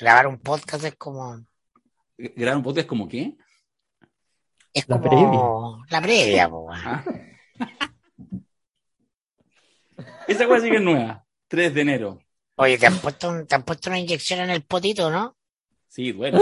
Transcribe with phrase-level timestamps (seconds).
[0.00, 1.44] Grabar un podcast es como.
[2.16, 3.36] ¿Grabar un podcast como qué?
[4.72, 5.84] Es La como.
[5.90, 6.68] La previa, po.
[6.72, 7.04] Ah.
[10.26, 11.24] Esa cosa sí que es nueva.
[11.48, 12.22] 3 de enero.
[12.56, 15.36] Oye, ¿te han, puesto un- te han puesto una inyección en el potito, ¿no?
[15.88, 16.40] Sí, bueno.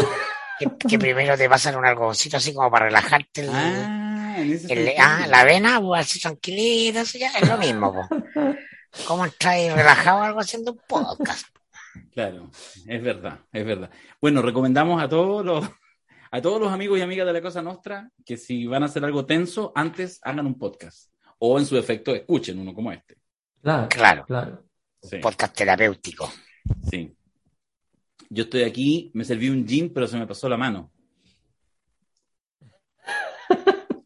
[0.58, 4.72] Que, que primero te pasan un algodoncito así como para relajarte el, Ah, en ese
[4.72, 8.08] el- ah, la vena, pues así tranquilita, así ya es lo mismo, po.
[9.06, 11.46] ¿Cómo ahí relajado algo haciendo un podcast?
[12.12, 12.50] Claro,
[12.86, 13.90] es verdad, es verdad.
[14.20, 15.64] Bueno, recomendamos a todos los
[16.32, 19.04] a todos los amigos y amigas de la Cosa Nostra que si van a hacer
[19.04, 21.10] algo tenso, antes hagan un podcast.
[21.38, 23.16] O en su defecto, escuchen uno como este.
[23.62, 24.64] Claro, Claro, claro.
[25.02, 26.30] Sí, podcast terapéutico.
[26.90, 27.14] sí.
[28.32, 30.92] Yo estoy aquí, me serví un gin, pero se me pasó la mano.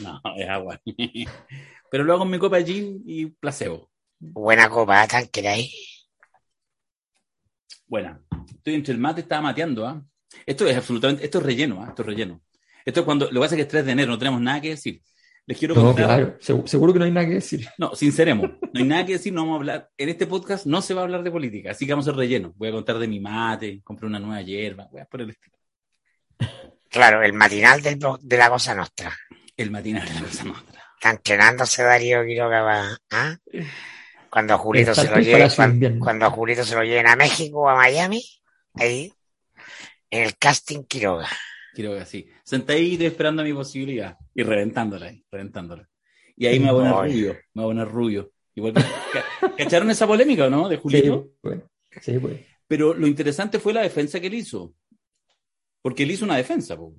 [0.00, 0.80] No, es agua.
[1.90, 3.88] Pero lo hago en mi copa de gin y placebo.
[4.18, 5.70] Buena copa, tanque ahí.
[7.86, 8.20] Buena.
[8.50, 10.02] Estoy entre el mate, estaba mateando, ¿ah?
[10.44, 11.86] Esto es absolutamente, esto es relleno, ¿ah?
[11.88, 12.42] Esto es relleno.
[12.84, 14.60] Esto es cuando, lo que pasa es que es 3 de enero, no tenemos nada
[14.60, 15.00] que decir.
[15.46, 16.06] Les quiero No, contar.
[16.06, 16.38] claro.
[16.40, 17.66] Segu- seguro que no hay nada que decir.
[17.78, 19.90] No, sinceremos, no hay nada que decir, no vamos a hablar.
[19.96, 22.18] En este podcast no se va a hablar de política, así que vamos a hacer
[22.18, 22.52] relleno.
[22.56, 25.56] Voy a contar de mi mate, compré una nueva hierba, voy a por el estilo.
[26.88, 29.16] Claro, el matinal del, de la cosa nostra.
[29.56, 30.82] El matinal de la cosa nostra.
[30.96, 33.36] Está entrenándose Darío Quiroga ¿ah?
[34.36, 37.60] Cuando a Julito se lo lleven, cuando, cuando a Julito se lo lleven a México
[37.60, 38.22] o a Miami,
[38.74, 39.10] ahí,
[40.10, 41.26] en el casting Quiroga.
[41.72, 42.28] Quiero que así.
[42.44, 45.88] Sentadito esperando mi posibilidad y reventándola ahí, reventándola.
[46.36, 47.12] Y ahí me voy a poner Ay.
[47.14, 48.32] rubio, me voy a poner rubio.
[48.54, 50.68] Igual que- ¿Cacharon esa polémica o no?
[50.68, 51.30] De Sí, Julito.
[51.40, 51.60] pues.
[52.02, 52.38] Sí, pues.
[52.68, 54.74] Pero lo interesante fue la defensa que él hizo.
[55.80, 56.92] Porque él hizo una defensa, po.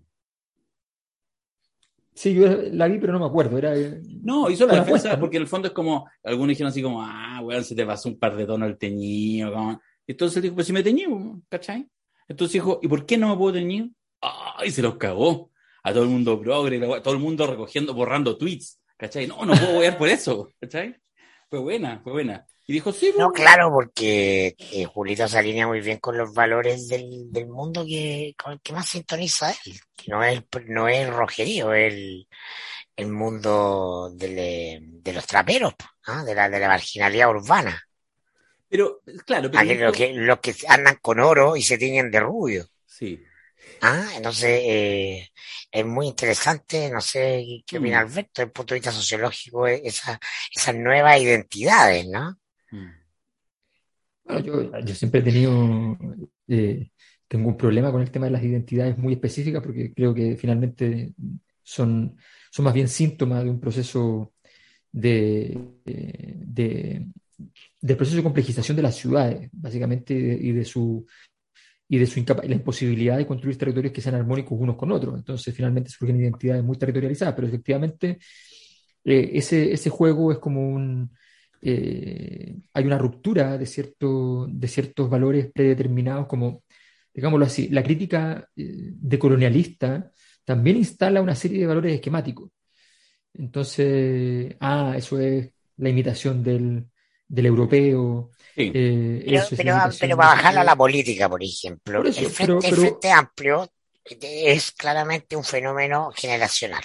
[2.18, 3.60] Sí, yo la vi, pero no me acuerdo.
[3.60, 3.76] Era,
[4.24, 7.04] No, hizo la defensa apuesta, porque en el fondo es como, algunos dijeron así como,
[7.04, 9.54] ah, weón, se te pasó un par de tonos el teñido.
[9.54, 11.04] como- Entonces dijo, pues si me teñí,
[11.48, 11.88] ¿cachai?
[12.28, 13.92] Entonces dijo, ¿y por qué no me puedo teñir?
[14.22, 15.52] ¡Ay, se los cagó!
[15.84, 19.28] A todo el mundo progre, wea- todo el mundo recogiendo, borrando tweets, ¿cachai?
[19.28, 20.96] No, no puedo voyar por eso, ¿cachai?
[21.52, 22.46] Fue buena, fue buena.
[22.68, 26.88] Y dijo, sí, No, claro, porque eh, Julito se alinea muy bien con los valores
[26.90, 29.80] del, del mundo que, con el que más sintoniza él.
[29.96, 32.28] Que no es, el- no es rojerío, es el,
[32.98, 35.74] el mundo de, de los traperos,
[36.08, 36.24] ¿ah?
[36.26, 37.82] de, la, de la marginalidad urbana.
[38.70, 39.62] Pero, claro, pero...
[39.62, 42.66] Aquellos que, los que andan con oro y se tiñen de rubio.
[42.86, 43.24] Sí.
[43.82, 45.30] Ah, entonces eh,
[45.72, 48.08] es muy interesante, no sé qué opina Mm.
[48.08, 50.20] Alberto, desde el punto de vista sociológico, eh, esa,
[50.54, 52.38] esas nuevas identidades, ¿no?
[52.72, 52.88] Mm.
[54.26, 55.98] Bueno, yo, yo siempre he tenido,
[56.48, 56.92] eh,
[57.28, 61.14] tengo un problema con el tema de las identidades muy específicas porque creo que finalmente
[61.64, 62.18] son,
[62.52, 64.34] son más bien síntomas de un proceso
[64.92, 67.08] de, de,
[67.82, 71.06] del proceso de complejización de las ciudades, básicamente, y de su,
[71.88, 75.16] y de su la imposibilidad de construir territorios que sean armónicos unos con otros.
[75.16, 78.20] Entonces, finalmente surgen identidades muy territorializadas, pero efectivamente
[79.06, 81.12] eh, ese, ese juego es como un...
[81.70, 86.64] eh, hay una ruptura de, cierto, de ciertos valores predeterminados, como,
[87.14, 90.12] digámoslo así, la crítica eh, decolonialista
[90.46, 92.52] también instala una serie de valores esquemáticos.
[93.34, 96.86] Entonces, ah, eso es la imitación del,
[97.28, 98.32] del europeo.
[98.56, 98.72] Sí.
[98.74, 99.62] eh, Pero, eso es
[100.00, 103.12] pero, para bajarla a la política, por ejemplo, Por eso, el, frente, pero- el Frente
[103.12, 103.70] Amplio
[104.06, 106.84] es claramente un fenómeno generacional.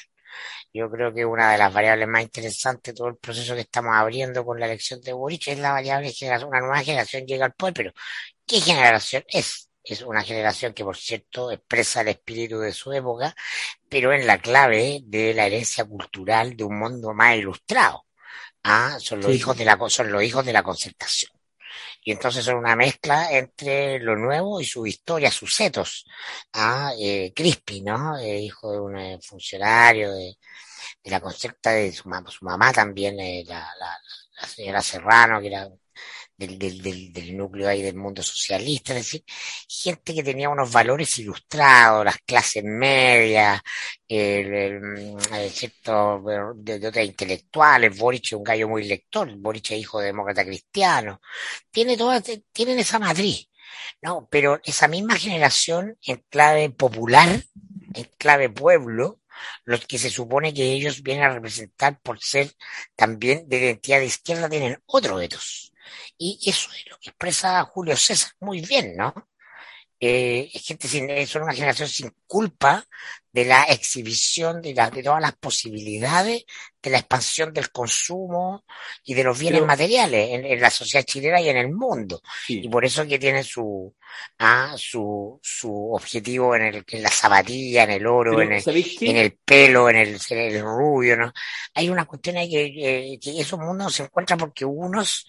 [0.75, 3.95] Yo creo que una de las variables más interesantes de todo el proceso que estamos
[3.95, 6.49] abriendo con la elección de Boric es la variable generación.
[6.51, 7.93] Una nueva generación llega al poder, pero
[8.47, 9.71] ¿qué generación es?
[9.85, 13.35] Es una generación que, por cierto, expresa el espíritu de su época,
[13.89, 18.07] pero en la clave de la herencia cultural de un mundo más ilustrado.
[18.65, 19.39] Ah, son los Sí.
[19.39, 21.32] hijos de la, son los hijos de la concertación.
[22.05, 26.05] Y entonces son una mezcla entre lo nuevo y su historia, sus setos.
[26.53, 28.19] Ah, eh, Crispi, ¿no?
[28.19, 30.37] Eh, hijo de un eh, funcionario de,
[31.05, 33.97] la concerta de su, su mamá también, eh, la, la,
[34.41, 35.69] la señora Serrano, que era
[36.47, 39.25] del, del, núcleo ahí del mundo socialista, es decir,
[39.69, 43.61] gente que tenía unos valores ilustrados, las clases medias,
[44.09, 44.55] el,
[45.33, 46.23] eh, cierto,
[46.57, 50.45] de, de otras intelectuales, Boric es un gallo muy lector, Boric es hijo de demócrata
[50.45, 51.21] cristiano,
[51.71, 52.23] tiene todas,
[52.53, 53.49] tienen esa matriz,
[54.01, 54.29] ¿no?
[54.31, 57.29] Pero esa misma generación en clave popular,
[57.95, 59.21] en clave pueblo,
[59.65, 62.53] los que se supone que ellos vienen a representar por ser
[62.97, 65.72] también de identidad de izquierda tienen otro etos.
[66.19, 69.13] Y eso es lo que expresa Julio César muy bien, ¿no?
[70.05, 72.85] eh, gente sin, son una generación sin culpa
[73.31, 76.45] de la exhibición de, la, de todas las posibilidades
[76.83, 78.65] de la expansión del consumo
[79.05, 82.21] y de los bienes Pero- materiales en, en la sociedad chilena y en el mundo.
[82.45, 82.63] Sí.
[82.65, 83.95] Y por eso que tiene su,
[84.41, 88.87] ah, su, su objetivo en, el, en la zapatilla, en el oro, Pero, en el,
[89.03, 91.33] en el pelo, en el, en el rubio, ¿no?
[91.75, 92.65] Hay una cuestión ahí que,
[93.13, 95.29] eh, que esos mundos se encuentran porque unos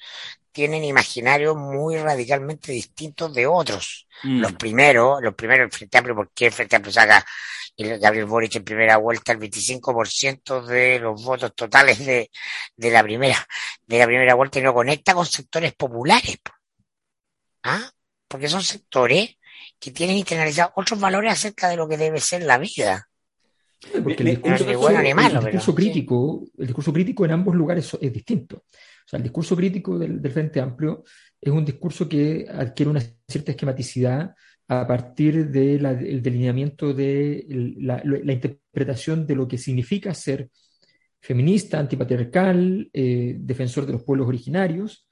[0.53, 4.07] tienen imaginarios muy radicalmente distintos de otros.
[4.23, 4.39] Mm.
[4.39, 7.25] Los primeros, los primeros, el Frente Amplio, ¿por qué el Frente Amplio saca
[7.75, 12.29] el Gabriel Boric en primera vuelta el 25% de los votos totales de,
[12.77, 13.45] de la primera,
[13.87, 16.37] de la primera vuelta y no conecta con sectores populares?
[16.37, 16.51] po.
[17.63, 17.89] ¿Ah?
[18.27, 19.37] Porque son sectores
[19.79, 23.09] que tienen internalizados otros valores acerca de lo que debe ser la vida.
[24.03, 27.55] Porque el discurso, ni bueno ni malo, el discurso crítico, el discurso crítico en ambos
[27.55, 28.63] lugares es distinto.
[29.05, 31.03] O sea, el discurso crítico del, Frente Amplio
[31.39, 34.33] es un discurso que adquiere una cierta esquematicidad
[34.67, 37.45] a partir del delineamiento de
[37.79, 40.49] la interpretación de lo que significa ser
[41.23, 45.07] feminista, antipatriarcal, eh, defensor de los pueblos originarios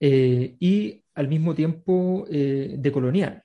[0.00, 3.41] eh, y al mismo tiempo eh, decolonial.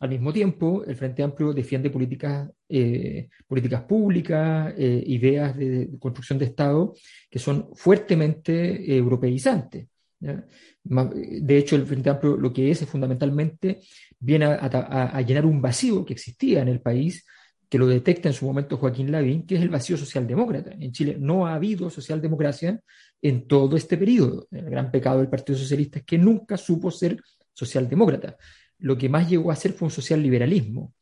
[0.00, 6.38] Al mismo tiempo, el Frente Amplio defiende políticas, eh, políticas públicas, eh, ideas de, construcción
[6.38, 6.94] de Estado
[7.30, 9.86] que son fuertemente eh, europeizantes.
[10.18, 13.80] De hecho, el Frente Amplio lo que es es fundamentalmente
[14.18, 17.26] viene a llenar un vacío que existía en el país,
[17.68, 20.72] que lo detecta en su momento Joaquín Lavín, que es el vacío socialdemócrata.
[20.72, 22.80] En Chile no ha habido socialdemocracia
[23.20, 24.46] en todo este periodo.
[24.50, 27.22] El gran pecado del Partido Socialista es que nunca supo ser
[27.52, 28.36] socialdemócrata
[28.80, 30.94] lo que más llegó a ser fue un social liberalismo.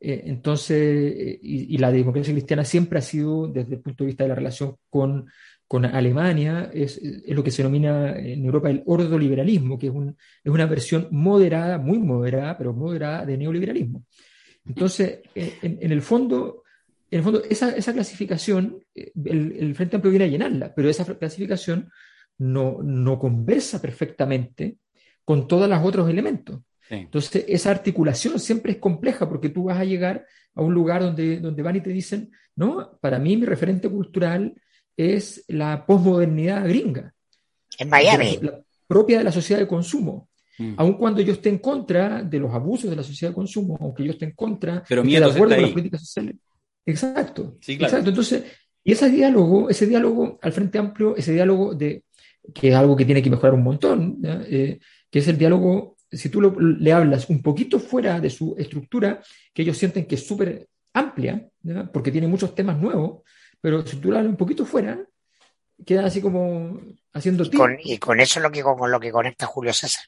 [0.00, 0.76] Eh, entonces,
[1.16, 4.28] eh, y, y, la democracia cristiana siempre ha sido, desde el punto de vista de
[4.28, 5.26] la relación con,
[5.66, 10.16] con Alemania, es, es, lo que se denomina en Europa el ordoliberalismo, que es, un,
[10.42, 14.04] es, una versión moderada, muy moderada, pero moderada de neoliberalismo.
[14.66, 16.64] Entonces, en, en, el fondo,
[17.10, 20.90] en el fondo esa, esa clasificación, eh, el, el, Frente Amplio viene a llenarla, pero
[20.90, 21.90] esa clasificación
[22.38, 24.76] no, no conversa perfectamente
[25.24, 26.60] con todos los otros elementos.
[26.88, 26.96] Sí.
[26.96, 31.40] Entonces, esa articulación siempre es compleja porque tú vas a llegar a un lugar donde,
[31.40, 34.54] donde van y te dicen, no, para mí mi referente cultural
[34.96, 37.12] es la posmodernidad gringa.
[37.78, 38.38] En Miami.
[38.42, 40.28] La, la propia de la sociedad de consumo.
[40.58, 40.74] Mm.
[40.76, 44.04] Aun cuando yo esté en contra de los abusos de la sociedad de consumo, aunque
[44.04, 46.36] yo esté en contra, Pero de acuerdo con las políticas sociales.
[46.86, 47.56] Exacto.
[47.60, 47.90] Sí, claro.
[47.90, 48.10] Exacto.
[48.10, 48.44] Entonces,
[48.84, 52.04] y ese diálogo, ese diálogo al Frente Amplio, ese diálogo de
[52.52, 54.78] que es algo que tiene que mejorar un montón, eh,
[55.10, 59.22] que es el diálogo si tú lo, le hablas un poquito fuera de su estructura,
[59.52, 61.90] que ellos sienten que es súper amplia, ¿ya?
[61.92, 63.22] porque tiene muchos temas nuevos,
[63.60, 65.04] pero si tú lo hablas un poquito fuera,
[65.84, 66.80] queda así como
[67.12, 70.04] haciendo y con, y con eso es lo que, con lo que conecta Julio César.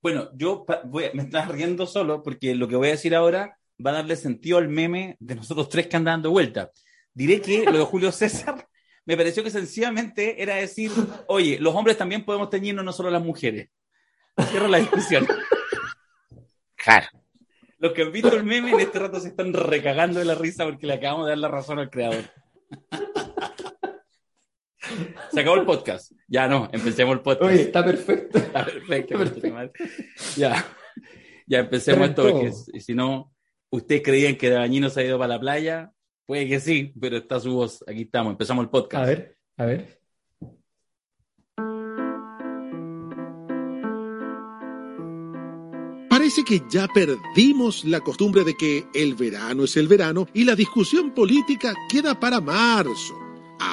[0.00, 3.90] Bueno, yo voy, me estás riendo solo porque lo que voy a decir ahora va
[3.90, 6.70] a darle sentido al meme de nosotros tres que andan dando vuelta.
[7.12, 8.68] Diré que lo de Julio César
[9.06, 10.90] me pareció que sencillamente era decir,
[11.26, 13.70] oye, los hombres también podemos teñirnos, no solo las mujeres.
[14.46, 15.26] Cierro la discusión.
[16.76, 17.06] Claro.
[17.78, 20.64] Los que han visto el meme en este rato se están recagando de la risa
[20.64, 22.24] porque le acabamos de dar la razón al creador.
[25.30, 26.12] Se acabó el podcast.
[26.26, 27.52] Ya no, empecemos el podcast.
[27.52, 28.38] Oye, está perfecto.
[28.38, 29.22] Está perfecto.
[29.22, 29.84] Está perfecto.
[30.36, 30.66] Ya,
[31.46, 33.32] ya empecemos esto porque si no,
[33.70, 35.92] ustedes creían que Dañino se ha ido para la playa.
[36.26, 37.84] Puede que sí, pero está su voz.
[37.86, 39.04] Aquí estamos, empezamos el podcast.
[39.04, 39.97] A ver, a ver.
[46.46, 51.10] Que ya perdimos la costumbre de que el verano es el verano y la discusión
[51.10, 53.27] política queda para marzo.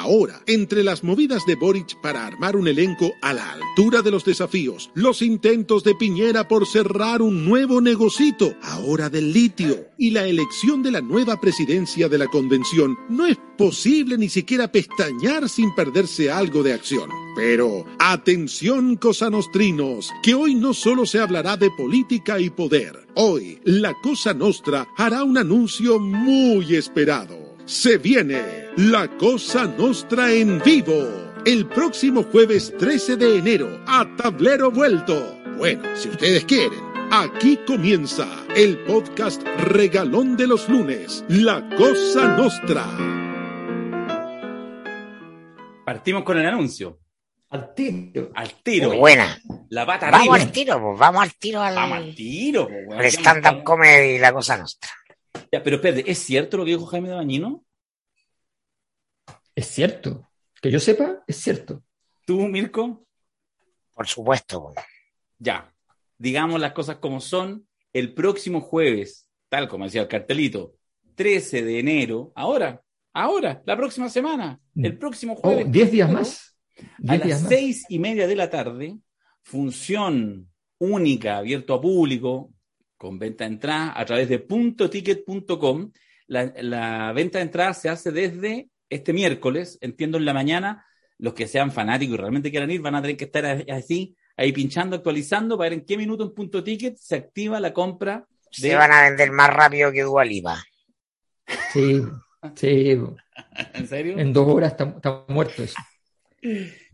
[0.06, 4.24] Ahora, entre las movidas de Boric para armar un elenco a la altura de los
[4.24, 10.28] desafíos, los intentos de Piñera por cerrar un nuevo negocito, ahora del litio, y la
[10.28, 15.74] elección de la nueva presidencia de la convención, no es posible ni siquiera pestañear sin
[15.74, 17.10] perderse algo de acción.
[17.36, 23.96] Pero, atención cosanostrinos, que hoy no solo se hablará de política y poder, hoy la
[24.04, 27.45] Cosa Nostra hará un anuncio muy esperado.
[27.66, 34.70] Se viene la Cosa Nostra en vivo el próximo jueves 13 de enero a Tablero
[34.70, 35.40] Vuelto.
[35.58, 36.80] Bueno, si ustedes quieren,
[37.12, 42.86] aquí comienza el podcast regalón de los lunes, La Cosa Nostra.
[45.86, 47.00] Partimos con el anuncio.
[47.50, 48.32] Al tiro.
[48.36, 48.90] Al tiro.
[48.90, 49.40] Muy buena.
[49.70, 50.36] La pata Vamos arriba.
[50.36, 52.68] al tiro, pues, vamos al tiro al, Vamos al tiro.
[52.68, 54.90] Pues, al stand-up comedy La Cosa Nostra.
[55.52, 57.64] Ya, pero espérate, ¿es cierto lo que dijo Jaime de Bañino?
[59.56, 60.30] Es cierto.
[60.62, 61.84] Que yo sepa, es cierto.
[62.26, 63.06] ¿Tú, Mirko?
[63.94, 64.74] Por supuesto.
[65.40, 65.74] Ya.
[66.18, 67.68] Digamos las cosas como son.
[67.94, 70.76] el próximo jueves, tal como decía el cartelito,
[71.16, 72.82] 13 de enero, ahora,
[73.14, 75.72] ahora, la próxima semana, el próximo Oh, jueves.
[75.72, 76.58] 10 días más.
[77.08, 77.50] A 10 días las más.
[77.50, 78.98] seis y media de la tarde,
[79.44, 82.52] función única, abierto a público,
[83.06, 85.92] con venta de entrada a través de puntoticket.com.
[86.26, 90.84] La, la venta de entrada se hace desde este miércoles, entiendo en la mañana.
[91.20, 94.52] Los que sean fanáticos y realmente quieran ir van a tener que estar así, ahí
[94.52, 98.70] pinchando, actualizando, para ver en qué minuto en punto ticket se activa la compra de...
[98.70, 100.64] Se van a vender más rápido que Dualipa.
[101.72, 102.02] Sí,
[102.56, 102.98] sí.
[103.76, 104.18] ¿En serio?
[104.18, 105.78] En dos horas está, está muerto eso.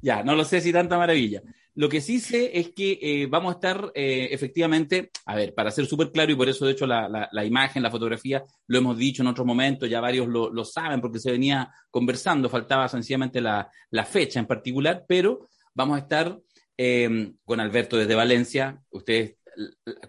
[0.01, 1.41] Ya, no lo sé si tanta maravilla.
[1.73, 5.71] Lo que sí sé es que eh, vamos a estar eh, efectivamente, a ver, para
[5.71, 9.23] ser súper claro, y por eso de hecho la, imagen, la fotografía, lo hemos dicho
[9.23, 13.69] en otros momentos, ya varios lo, saben porque se venía conversando, faltaba sencillamente la,
[14.05, 16.37] fecha en particular, pero vamos a estar
[16.77, 18.81] eh, con Alberto desde Valencia.
[18.89, 19.37] Ustedes,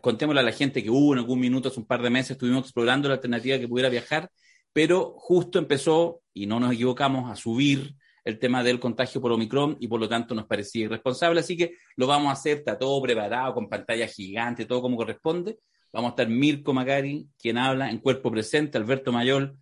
[0.00, 2.64] contémosle a la gente que hubo en algún minuto, hace un par de meses, estuvimos
[2.64, 4.30] explorando la alternativa que pudiera viajar,
[4.72, 9.76] pero justo empezó, y no nos equivocamos, a subir el tema del contagio por Omicron
[9.80, 13.00] y por lo tanto nos parecía irresponsable, así que lo vamos a hacer, está todo
[13.02, 15.58] preparado, con pantalla gigante, todo como corresponde.
[15.92, 19.56] Vamos a estar Mirko Macari, quien habla en cuerpo presente, Alberto Mayol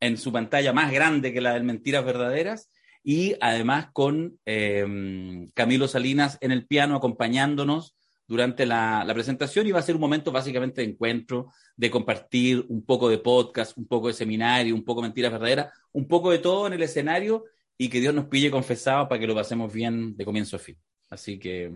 [0.00, 2.70] en su pantalla más grande que la de Mentiras Verdaderas,
[3.02, 9.72] y además con eh, Camilo Salinas en el piano acompañándonos durante la, la, presentación y
[9.72, 13.86] va a ser un momento básicamente de encuentro, de compartir un poco de podcast, un
[13.86, 17.44] poco de seminario, un poco de Mentiras Verdaderas, un poco de todo en el escenario
[17.76, 20.78] y que Dios nos pille confesado para que lo pasemos bien de comienzo a fin.
[21.10, 21.72] Así que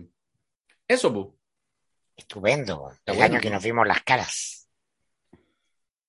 [0.87, 1.27] eso, pues.
[2.17, 2.91] Estupendo.
[3.05, 3.33] El bueno.
[3.35, 4.69] año que nos vimos las caras.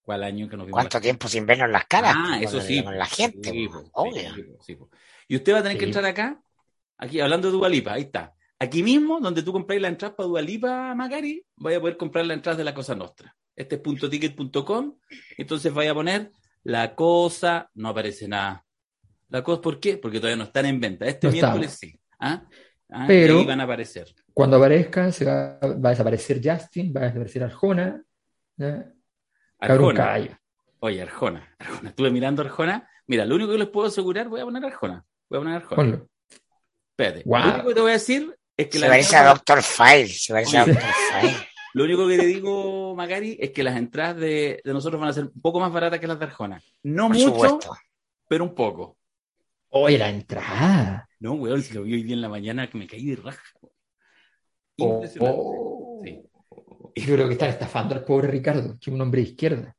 [0.03, 0.77] ¿Cuál año que nos vimos?
[0.77, 2.15] ¿Cuánto tiempo sin vernos las caras?
[2.17, 2.83] Ah, eso sí.
[2.83, 4.35] La gente, Sí, po, obvio.
[4.35, 4.79] sí, sí.
[5.29, 6.43] Y usted va a tener que entrar acá,
[6.99, 8.35] aquí hablando de Dualipa, ahí está.
[8.59, 12.35] Aquí mismo, donde tú compráis la entrada para Dualipa, Macari, vaya a poder comprar la
[12.35, 13.37] entrada de la Cosa Nostra.
[13.55, 14.99] Este es puntoticket.com,
[15.39, 16.33] entonces vaya a poner
[16.65, 18.67] la cosa, no aparece nada.
[19.31, 19.97] La cosa, ¿por qué?
[19.97, 21.07] Porque todavía no están en venta.
[21.07, 21.99] Este No miércoles sí.
[22.19, 22.43] ¿Ah?
[22.91, 24.07] Ah, Pero- van a aparecer.
[24.35, 28.03] Cuando aparezca, se va, va a desaparecer Justin, va a desaparecer Arjona.
[29.59, 30.41] Cabrón Arjona.
[30.81, 31.55] Oye, Arjona.
[31.59, 31.89] Arjona.
[31.91, 32.89] Estuve mirando Arjona.
[33.07, 35.05] Mira, lo único que les puedo asegurar, voy a poner Arjona.
[35.29, 35.77] Voy a poner Arjona.
[35.77, 36.09] Ponlo.
[36.91, 37.23] Espérate.
[37.27, 40.09] Lo único que te voy a decir es que Se la parece a Doctor File.
[40.09, 40.65] Se parece a.
[40.67, 40.83] Doctor
[41.21, 41.37] File.
[41.75, 45.13] Lo único que te digo, Macari, es que las entradas de, de nosotros van a
[45.13, 46.61] ser un poco más baratas que las de Arjona.
[46.83, 47.77] No Por mucho, supuesto.
[48.27, 48.97] pero un poco.
[49.71, 51.09] Oye, la entrada.
[51.21, 53.43] No, weón, si lo vi hoy día en la mañana que me caí de raja.
[54.79, 55.41] Oh, Impresionante.
[55.43, 56.01] oh.
[56.05, 56.23] Sí.
[56.97, 59.77] Yo creo que están estafando al pobre Ricardo, que es un hombre de izquierda.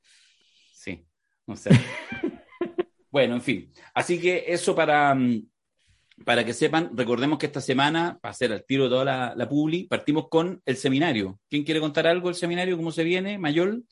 [0.71, 1.05] Sí.
[1.45, 1.74] O sea.
[3.12, 3.74] bueno, en fin.
[3.93, 5.45] Así que eso para, mm,
[6.24, 9.88] para que sepan, recordemos que esta semana, para hacer al tiro toda la, la publi,
[9.88, 11.39] partimos con el seminario.
[11.50, 12.77] ¿Quién quiere contar algo del seminario?
[12.77, 13.38] ¿Cómo se viene?
[13.38, 13.86] Mayol.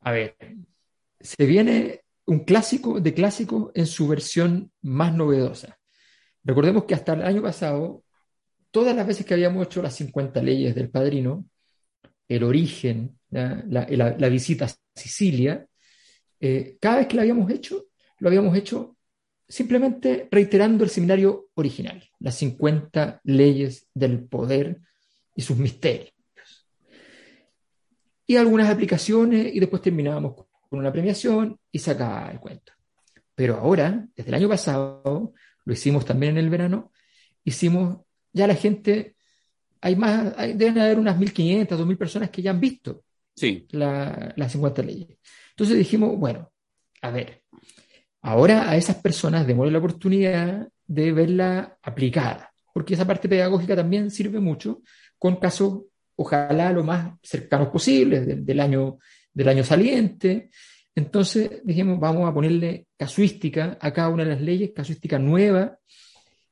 [0.00, 0.36] A ver,
[1.20, 5.78] se viene un clásico de clásico en su versión más novedosa.
[6.44, 8.04] Recordemos que hasta el año pasado,
[8.70, 11.46] todas las veces que habíamos hecho las 50 leyes del padrino,
[12.28, 13.64] el origen, la-
[14.18, 15.66] la visita a Sicilia,
[16.40, 17.86] eh, cada vez que lo habíamos hecho,
[18.18, 18.96] lo habíamos hecho
[19.48, 24.80] simplemente reiterando el seminario original, las 50 leyes del poder
[25.36, 26.12] y sus misterios
[28.26, 32.72] y algunas aplicaciones y después terminábamos con una premiación y se acaba el cuento.
[33.34, 35.34] Pero ahora, desde el año pasado,
[35.66, 36.90] lo hicimos también en el verano,
[37.44, 37.98] hicimos,
[38.32, 39.16] ya la gente,
[39.82, 43.04] hay más, hay- deben haber unas 1.500, 2.000 personas que ya han visto
[43.36, 43.66] Sí.
[43.72, 45.18] la- las 50 leyes.
[45.50, 46.50] Entonces dijimos, bueno,
[47.02, 47.42] a ver,
[48.22, 54.10] ahora a esas personas démosle la oportunidad de verla aplicada, porque esa parte pedagógica también
[54.10, 54.80] sirve mucho
[55.18, 55.82] con casos,
[56.16, 58.96] ojalá lo más cercanos posibles del año,
[59.32, 60.50] del año saliente.
[60.94, 65.78] Entonces dijimos, vamos a ponerle casuística a cada una de las leyes, casuística nueva,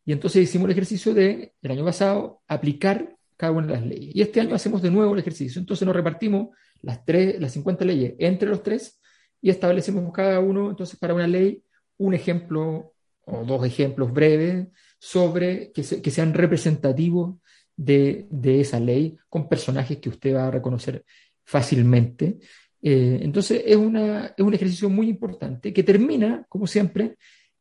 [0.04, 4.16] y entonces hicimos el ejercicio de, el año pasado, aplicar cada una de las leyes.
[4.16, 5.60] Y este año hacemos de nuevo el ejercicio.
[5.60, 6.48] Entonces nos repartimos
[6.82, 8.98] las, tres, las 50 leyes entre los tres
[9.42, 11.62] y establecemos cada uno, entonces, para una ley,
[11.98, 12.94] un ejemplo
[13.24, 14.66] o dos ejemplos breves
[14.98, 17.36] sobre que, se- que sean representativos
[17.76, 21.04] de, de esa ley con personajes que usted va a reconocer
[21.44, 22.38] fácilmente.
[22.82, 27.16] Eh, entonces, es, un ejercicio muy importante que termina, como siempre,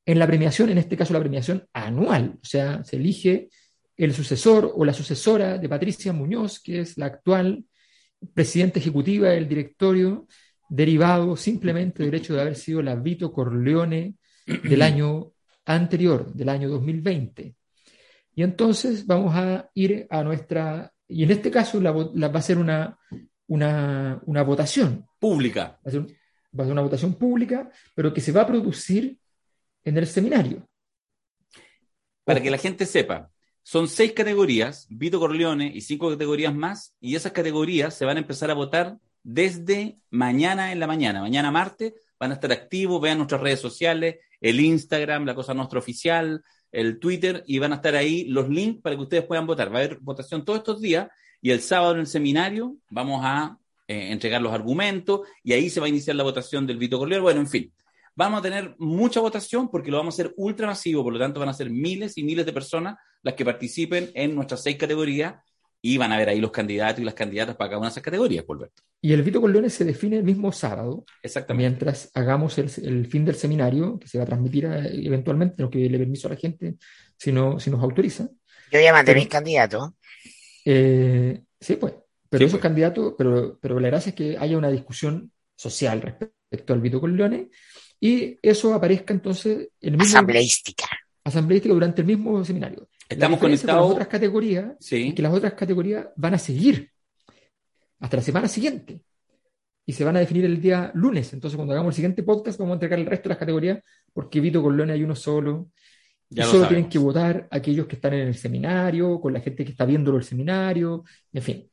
[0.05, 2.39] en la premiación, en este caso la premiación anual.
[2.41, 3.49] O sea, se elige
[3.97, 7.65] el sucesor o la sucesora de Patricia Muñoz, que es la actual
[8.33, 10.27] presidenta ejecutiva del directorio,
[10.69, 15.31] derivado simplemente del hecho de haber sido la Vito Corleone del año
[15.65, 17.55] anterior, del año 2020.
[18.35, 22.43] Y entonces vamos a ir a nuestra, y en este caso la, la- va a
[22.43, 22.97] ser una,
[23.49, 25.05] una, una votación.
[25.19, 25.79] Pública.
[25.85, 29.19] Va a, ser, va a ser una votación pública, pero que se va a producir
[29.83, 30.65] en el seminario.
[32.23, 33.31] Para que la gente sepa,
[33.63, 38.21] son seis categorías, Vito Corleone y cinco categorías más, y esas categorías se van a
[38.21, 43.17] empezar a votar desde mañana en la mañana, mañana martes, van a estar activos, vean
[43.17, 47.95] nuestras redes sociales, el Instagram, la cosa nuestra oficial, el Twitter, y van a estar
[47.95, 49.73] ahí los links para que ustedes puedan votar.
[49.73, 51.09] Va a haber votación todos estos días,
[51.41, 55.79] y el sábado en el seminario vamos a eh, entregar los argumentos, y ahí se
[55.79, 57.23] va a iniciar la votación del Vito Corleone.
[57.23, 57.73] Bueno, en fin,
[58.15, 61.39] vamos a tener mucha votación porque lo vamos a hacer ultra masivo, por lo tanto
[61.39, 65.35] van a ser miles y miles de personas las que participen en nuestras seis categorías
[65.81, 68.03] y van a ver ahí los candidatos y las candidatas para cada una de esas
[68.03, 68.83] categorías, por Alberto.
[69.01, 71.69] Y el Vito Corleone se define el mismo sábado, Exactamente.
[71.69, 75.71] mientras hagamos el, el fin del seminario, que se va a transmitir a- eventualmente, tenemos
[75.71, 76.75] que darle permiso a la gente
[77.17, 78.27] si, no, si nos autoriza.
[78.71, 79.91] Yo ya mandé mis candidatos.
[80.65, 81.93] Eh, sí, pues.
[82.29, 82.61] Pero Sí, esos pues.
[82.63, 87.49] candidatos, pero, pero la gracia es que haya una discusión social respecto al Vito Corleone
[87.99, 90.87] y eso aparezca entonces en el mismo Asambleística.
[91.23, 92.87] asambleístico durante el mismo seminario.
[93.09, 93.91] Estamos diferencia con las conectados.
[93.91, 95.13] otras categorías Sí.
[95.13, 96.91] que las otras categorías van a seguir
[97.99, 99.01] hasta la semana siguiente
[99.85, 101.33] y se van a definir el día lunes.
[101.33, 103.79] Entonces, cuando hagamos el siguiente podcast, vamos a entregar el resto de las categorías
[104.13, 105.71] porque Vito Corleone hay uno solo.
[106.29, 106.69] Ya y lo solo sabemos.
[106.69, 110.17] tienen que votar aquellos que están en el seminario, con la gente que está viéndolo
[110.17, 111.65] el seminario, en fin.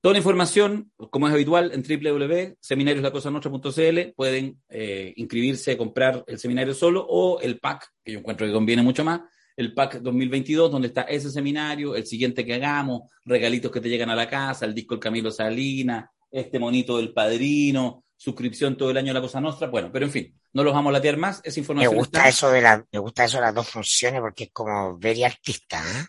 [0.00, 7.06] Toda la información, como es habitual, en www.seminarioslacosanuestra.cl pueden eh, inscribirse, comprar el seminario solo
[7.08, 9.20] o el pack, que yo encuentro que conviene mucho más,
[9.56, 14.10] el pack 2022, donde está ese seminario, el siguiente que hagamos, regalitos que te llegan
[14.10, 18.96] a la casa, el disco El Camilo Salina, este monito del padrino, suscripción todo el
[18.96, 21.40] año a la Cosa Nostra, bueno, pero en fin, no los vamos a latear más,
[21.42, 24.20] esa Me información gusta está- eso de la, me gusta eso de las dos funciones
[24.20, 26.04] porque es como ver y artista, ¿eh?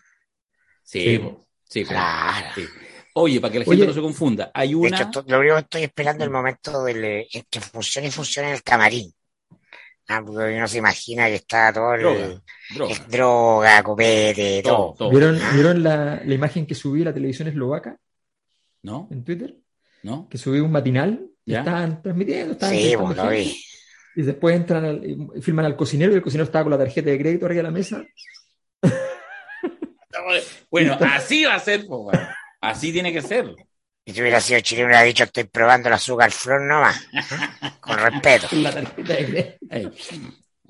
[0.82, 1.20] Sí,
[1.68, 1.84] Sí.
[1.84, 2.46] Claro.
[2.54, 2.64] sí.
[3.14, 3.86] Oye, para que la gente Oye.
[3.88, 4.96] no se confunda, hay De una...
[4.96, 8.10] hecho, to- lo único que estoy esperando es el momento del, eh, entre función y
[8.12, 9.12] función en el camarín.
[10.08, 12.02] Ah, porque uno se imagina que está todo el,
[12.74, 14.94] Droga, droga, copete, todo, todo.
[14.98, 15.10] todo.
[15.10, 15.40] ¿Vieron.
[15.54, 17.98] ¿vieron la, la imagen que subí a la televisión eslovaca
[18.82, 19.08] ¿No?
[19.10, 19.56] en Twitter?
[20.02, 20.28] ¿No?
[20.28, 21.58] Que subí un matinal ¿Ya?
[21.60, 23.64] estaban transmitiendo, estaban Sí, pues lo vi.
[24.16, 27.10] y después entran al, y filman al cocinero y el cocinero estaba con la tarjeta
[27.10, 28.02] de crédito arriba de la mesa.
[30.70, 32.26] Bueno, así va a ser, po, weón.
[32.60, 33.54] así tiene que ser.
[34.06, 37.06] Si hubiera sido chileno, hubiera dicho estoy probando el azúcar flor nomás.
[37.80, 38.48] Con respeto.
[38.48, 39.56] Con la tarjeta de crédito.
[39.70, 39.90] Ahí.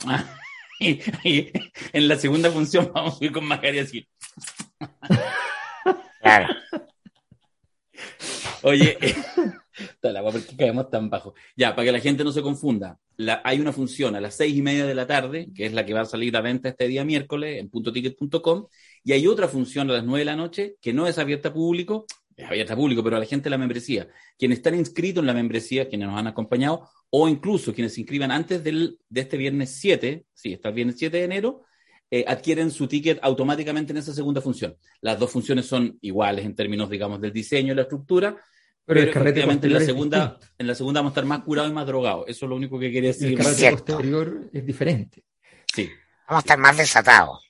[0.80, 1.52] Y, y
[1.92, 4.08] en la segunda función vamos a ir con Macari así.
[6.20, 6.48] Claro.
[8.62, 8.98] Oye,
[10.02, 11.34] la guapa, ¿por qué caemos tan bajo?
[11.56, 14.56] Ya, para que la gente no se confunda, la- hay una función a las seis
[14.56, 16.88] y media de la tarde, que es la que va a salir a venta este
[16.88, 18.66] día miércoles en puntoticket.com,
[19.02, 21.52] y hay otra función a las nueve de la noche que no es abierta a
[21.52, 22.06] público,
[22.36, 24.08] es abierta a público, pero a la gente de la membresía.
[24.38, 28.32] Quienes están inscritos en la membresía, quienes nos han acompañado, o incluso quienes se inscriban
[28.32, 31.62] antes del, de este viernes 7, sí, está el viernes 7 de enero,
[32.10, 34.76] eh, adquieren su ticket automáticamente en esa segunda función.
[35.00, 38.36] Las dos funciones son iguales en términos, digamos, del diseño y la estructura,
[38.86, 40.46] Pero el pero carrete efectivamente en la segunda, distinto.
[40.58, 42.24] en la segunda vamos a estar más curados y más drogados.
[42.28, 43.36] Eso es lo único que quería El decir.
[43.38, 43.84] carrete cierto.
[43.94, 45.24] posterior es diferente.
[45.74, 45.90] Sí.
[46.28, 47.40] Vamos a estar más desatados.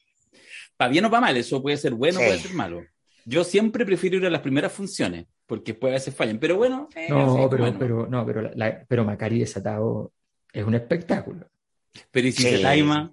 [0.76, 2.26] Para bien o para mal, eso puede ser bueno, Sí.
[2.26, 2.82] puede ser malo.
[3.24, 6.38] Yo siempre prefiero ir a las primeras funciones, porque después a veces fallan.
[6.38, 7.78] Pero bueno, eh, No, sí, pero, bueno.
[7.78, 10.12] pero, no, pero, la- pero Macari desatado
[10.52, 11.48] es un espectáculo.
[12.10, 12.50] Pero ¿y si Sí.
[12.56, 13.12] se taima?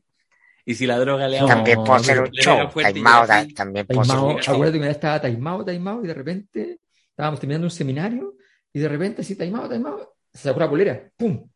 [0.66, 2.82] ¿Y si la droga le da También puedo hacer pero un show.
[2.82, 4.54] Taimado también hacer Taimado, un show.
[4.56, 6.80] acuérdate que estaba taimado, taimado, y de repente
[7.12, 8.36] estábamos terminando un seminario,
[8.74, 11.48] y de repente así, taimado, taimado, se sacó la polera, ¡pum!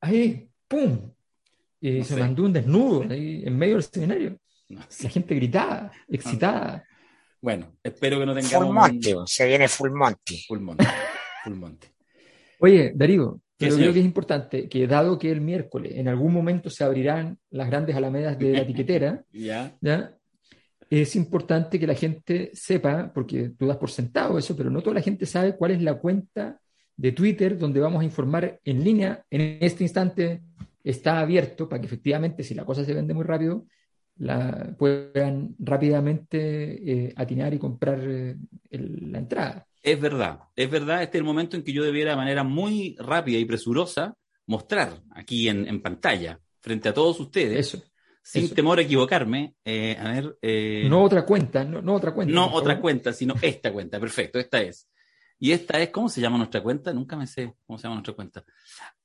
[0.00, 1.10] Ahí, ¡pum!
[1.80, 2.20] Y No se sé.
[2.20, 4.38] mandó un desnudo ahí en medio del seminario.
[4.68, 5.04] No sé.
[5.04, 6.84] La gente gritaba, excitada.
[7.40, 10.44] Bueno, espero que no tengamos Full Monty, un- se viene Full Monty.
[10.48, 10.84] Full Monty.
[11.44, 11.86] Full Monty.
[12.60, 13.84] Oye, Darío, ¿Qué, pero señor?
[13.84, 17.68] creo que es importante que dado que el miércoles en algún momento se abrirán las
[17.68, 19.76] grandes alamedas de la etiquetera, Ya.
[19.80, 20.16] ¿ya?
[20.88, 24.94] Es importante que la gente sepa, porque tú das por sentado eso, pero no toda
[24.94, 26.60] la gente sabe cuál es la cuenta
[26.96, 29.24] de Twitter donde vamos a informar en línea.
[29.28, 30.42] En este instante
[30.84, 33.66] está abierto para que efectivamente, si la cosa se vende muy rápido,
[34.18, 36.38] la puedan rápidamente
[37.08, 38.36] eh, atinar y comprar eh,
[38.70, 39.66] el- la entrada.
[39.82, 42.96] Es verdad, es verdad, este es el momento en que yo debiera de manera muy
[42.98, 44.14] rápida y presurosa
[44.46, 47.82] mostrar aquí en, en pantalla, frente a todos ustedes, Eso.
[48.28, 48.54] Sin eso.
[48.54, 52.34] temor a equivocarme, eh, a ver, eh, No otra cuenta, no, no otra cuenta.
[52.34, 52.80] no otra favor.
[52.80, 54.88] cuenta, sino esta cuenta, perfecto, esta es.
[55.38, 56.92] Y esta es, ¿cómo se llama nuestra cuenta?
[56.92, 58.44] Nunca me sé cómo se llama nuestra cuenta.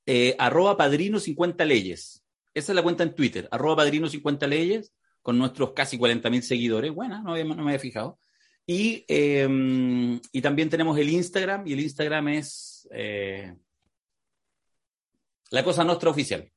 [0.06, 2.24] Eh, arroba padrino 50 leyes.
[2.54, 6.42] Esa es la cuenta en Twitter, arroba padrino 50 leyes, con nuestros casi 40 mil
[6.42, 6.92] seguidores.
[6.92, 8.18] Buena, no, había- no me había fijado.
[8.66, 9.48] Y, eh,
[10.32, 12.88] y también tenemos el Instagram, y el Instagram es
[15.50, 16.50] la cosa nuestra oficial.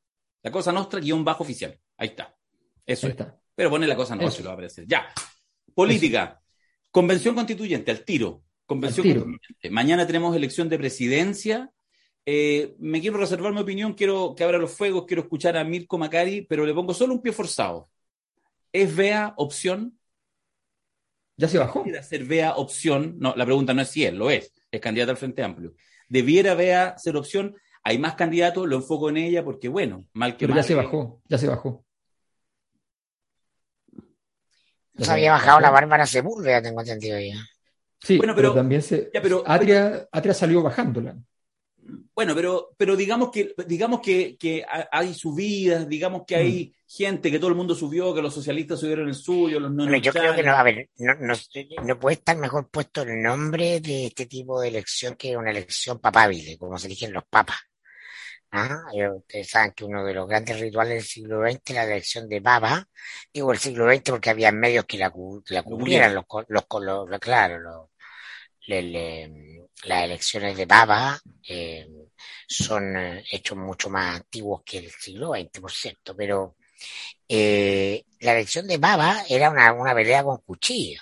[0.43, 1.78] La cosa nuestra guion bajo oficial.
[1.97, 2.35] Ahí está.
[2.86, 3.12] Eso es.
[3.12, 3.38] está.
[3.56, 4.86] Pero pone la cosa y lo va a aparecer.
[4.88, 5.08] Ya.
[5.74, 6.41] Política.
[6.91, 8.43] Convención constituyente, al tiro.
[8.65, 9.26] Convención Al tiro.
[9.26, 9.69] constituyente.
[9.69, 11.71] Mañana tenemos elección de presidencia.
[12.26, 15.98] Eh, me quiero reservar mi opinión, quiero que abra los fuegos, quiero escuchar a Mirko
[15.98, 17.89] Macari, pero le pongo solo un pie forzado.
[18.74, 20.00] ¿Es Bea opción?
[21.38, 21.80] Ya se bajó.
[21.80, 23.15] ¿Debiera ser Bea opción?
[23.19, 24.52] No, la pregunta no es si él, lo es.
[24.71, 25.76] Es candidata al Frente Amplio.
[26.10, 27.56] ¿Debiera Bea ser opción?
[27.84, 30.63] Hay más candidatos, lo enfoco en ella porque, bueno, mal que Pero mal.
[30.63, 31.85] ya se bajó, ya se bajó.
[34.97, 37.36] Se había bajado la Bárbara Sepúlveda, tengo entendido ya.
[38.01, 39.10] Sí, Bueno, pero, pero- también se.
[39.13, 41.15] ya, pero- Atria, Atria salió bajándola.
[42.15, 47.29] Bueno, pero, pero digamos que, digamos que, que ha- hay subidas, digamos que hay gente,
[47.29, 50.12] que todo el mundo subió, que los socialistas subieron el suyo, los no Bueno, yo
[50.12, 51.34] creo que no, a ver, no, no,
[51.84, 55.99] no puede estar mejor puesto el nombre de este tipo de elección que una elección
[55.99, 57.58] papábile, como se eligen los papas.
[58.51, 58.86] Ah,
[59.17, 62.41] ustedes saben que uno de los grandes rituales del siglo XX era la elección de
[62.41, 62.88] papa,
[63.34, 65.12] digo el siglo XX porque había medios que la,
[65.49, 67.89] la cubrieran, los, los, los- los- claro, los-
[68.67, 71.88] le- le- las elecciones de papa eh,
[72.47, 76.55] son eh, hechos mucho más antiguos que el siglo XX, por cierto, pero
[77.29, 81.01] eh, la elección de papa era una, una pelea con cuchillo.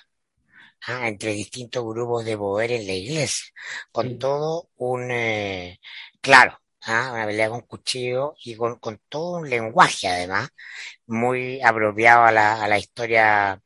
[0.88, 3.46] ah, entre distintos grupos de poder en la iglesia,
[3.92, 4.18] con Sí.
[4.18, 5.80] todo un, eh,
[6.22, 10.50] claro, ah, una pelea con cuchillo y con, con todo un lenguaje además
[11.08, 13.62] muy apropiado a la, a la historia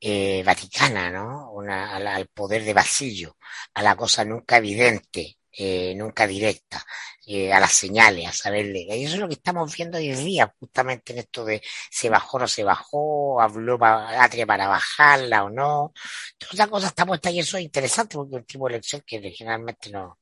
[0.00, 1.50] eh, vaticana, ¿no?
[1.52, 3.36] Una, al poder de vasillo,
[3.74, 6.84] a la cosa nunca evidente, eh, nunca directa,
[7.26, 8.96] eh, a las señales, a saber leer.
[8.98, 12.36] Y eso es lo que estamos viendo hoy día, justamente en esto de se bajó
[12.36, 15.92] o no se bajó, habló pa- Atria para bajarla o no.
[16.38, 19.02] Toda esa cosa está puesta y eso es interesante porque es un tipo de elección
[19.06, 20.18] que generalmente no,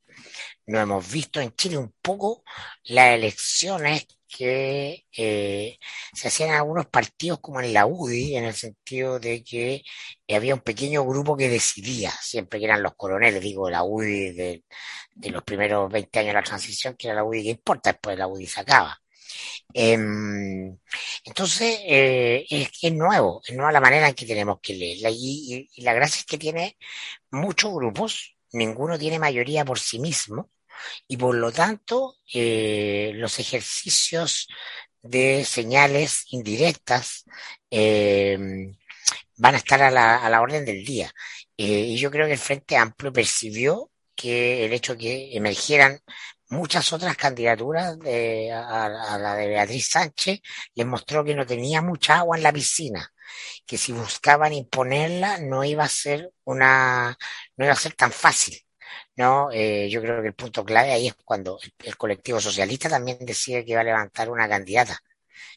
[0.66, 2.44] no hemos visto en Chile un poco
[2.84, 5.78] las elecciones que eh,
[6.12, 9.82] se hacían algunos partidos como en la UDI, en el sentido de que
[10.34, 15.30] había un pequeño grupo que decidía, siempre que eran los coroneles, digo, la UDI de,
[15.30, 18.26] los primeros 20 años de la transición, que era la UDI que importa, después la
[18.26, 18.98] UDI se acaba.
[19.72, 20.78] Em,
[21.24, 25.92] entonces, eh, es, nuevo, es nueva la manera en que tenemos que y- y la
[25.94, 26.76] gracia es que tiene
[27.30, 30.50] muchos grupos, ninguno tiene mayoría por sí mismo
[31.08, 34.48] y por lo tanto eh, los ejercicios
[35.02, 37.24] de señales indirectas
[37.70, 38.38] eh,
[39.36, 41.10] van a estar a la, a la orden del día.
[41.56, 45.98] Eh, y yo creo que el Frente Amplio percibió que el hecho de que emergieran
[46.48, 50.40] muchas otras candidaturas de- a, a la de Beatriz Sánchez
[50.74, 53.12] les mostró que no tenía mucha agua en la piscina,
[53.66, 57.16] que si buscaban imponerla no iba a ser una,
[57.56, 58.58] no iba a ser tan fácil.
[59.16, 62.88] No, eh, yo creo que el punto clave ahí es cuando el, el colectivo socialista
[62.88, 64.98] también decide que va a levantar una candidata.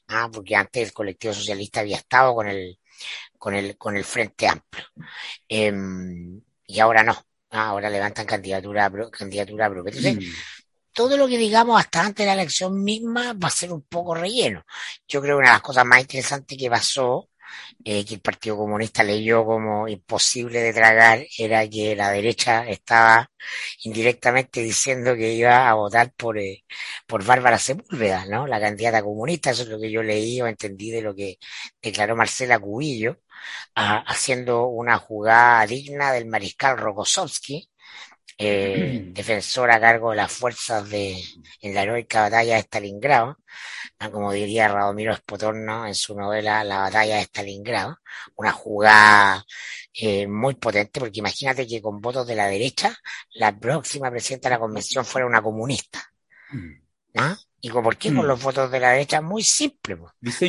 [0.08, 2.80] Ah, porque antes el colectivo socialista había estado con el,
[3.38, 4.86] con el, con el Frente Amplio.
[5.48, 7.14] Em, y ahora no.
[7.52, 9.90] Ah, ahora levantan candidatura, candidatura propia.
[9.92, 10.44] Entonces, Mm.
[10.94, 14.16] todo lo que digamos hasta antes de la elección misma va a ser un poco
[14.16, 14.64] relleno.
[15.08, 17.30] Yo creo que una de las cosas más interesantes que pasó,
[17.84, 23.30] eh, que el Partido Comunista leyó como imposible de tragar, era que la derecha estaba
[23.84, 26.64] indirectamente diciendo que iba a votar por, eh,
[27.08, 28.48] por Bárbara Sepúlveda, ¿no?
[28.48, 31.38] La candidata comunista, eso es lo que yo leí o entendí de lo que
[31.82, 33.20] declaró Marcela Cubillo,
[33.76, 37.70] ah, haciendo una jugada digna del mariscal Rokossovsky,
[38.38, 41.22] eh, defensor a cargo de las fuerzas de,
[41.62, 43.38] en la heroica batalla de Stalingrado,
[44.12, 47.98] como diría Radomiro Spotorno en su novela La batalla de Stalingrado,
[48.36, 49.44] una jugada
[49.94, 52.96] eh, muy potente, porque imagínate que con votos de la derecha,
[53.34, 56.04] la próxima presidenta de la convención fuera una comunista.
[57.16, 57.36] ¿ah?
[57.60, 58.28] ¿Y por qué con Mm.
[58.28, 59.22] los votos de la derecha?
[59.22, 59.98] Muy simple,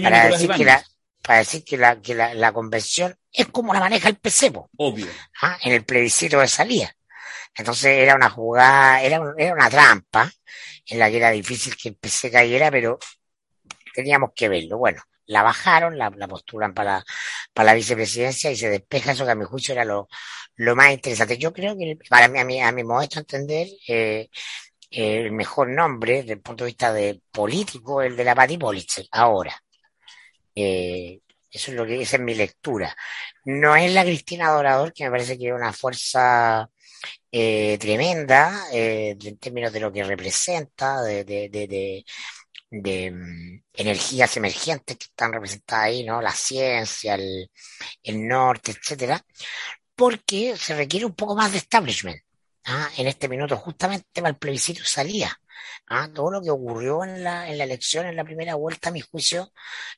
[0.03, 0.85] para decir que la,
[1.23, 4.69] para decir que la, que la, la convención es como la maneja el PC, po,
[4.77, 5.07] Obvio.
[5.43, 5.57] ¿ah?
[5.63, 6.95] en el plebiscito de salida.
[7.59, 10.31] Entonces era una jugada, era, un- era una trampa
[10.87, 12.99] en la que era difícil que el PC cayera, pero
[13.95, 14.79] teníamos que verlo.
[14.79, 17.05] Bueno, la bajaron, la, la postulan para,
[17.53, 20.09] para la vicepresidencia y se despeja eso que a mi juicio era lo,
[20.57, 21.39] lo más interesante.
[21.39, 24.29] Yo creo que para mí, a mi, a mi modesto entender, eh,
[24.91, 28.59] eh, el mejor nombre desde el punto de vista de político, el de la Patti
[28.59, 29.55] Politzer, ahora.
[30.55, 32.95] Eh, eso es lo que esa es mi lectura.
[33.45, 36.69] No es la Cristina Dorador, que me parece que es una fuerza
[37.33, 42.05] eh, tremenda eh, en términos de lo que representa, de,
[42.71, 46.21] mm, energías emergentes que están representadas ahí, ¿no?
[46.21, 47.51] La ciencia, el,
[48.03, 49.25] el norte, etcétera.
[49.95, 52.21] porque se requiere un poco más de establishment.
[52.67, 52.89] ¿ah?
[52.97, 55.31] En este minuto, justamente para el plebiscito salía.
[55.89, 56.09] ¿ah?
[56.15, 59.01] Todo lo que ocurrió en la, en la elección, en la primera vuelta, a mi
[59.01, 59.53] juicio,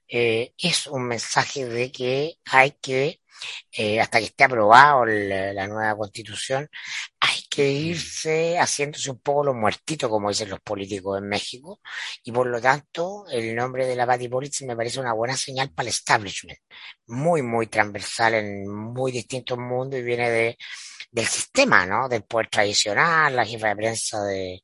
[0.08, 3.19] eh, es un mensaje de que hay que,
[3.72, 6.68] eh, hasta que esté aprobado la, la nueva constitución,
[7.20, 11.80] hay que irse haciéndose un poco los muertitos, como dicen los políticos en México,
[12.24, 15.88] y por lo tanto el nombre de la Boris me parece una buena señal para
[15.88, 16.58] el establishment,
[17.06, 20.56] muy, muy transversal en muy distintos mundos y viene de,
[21.10, 22.08] del sistema, ¿no?
[22.08, 24.62] Del poder tradicional, la jefa de prensa de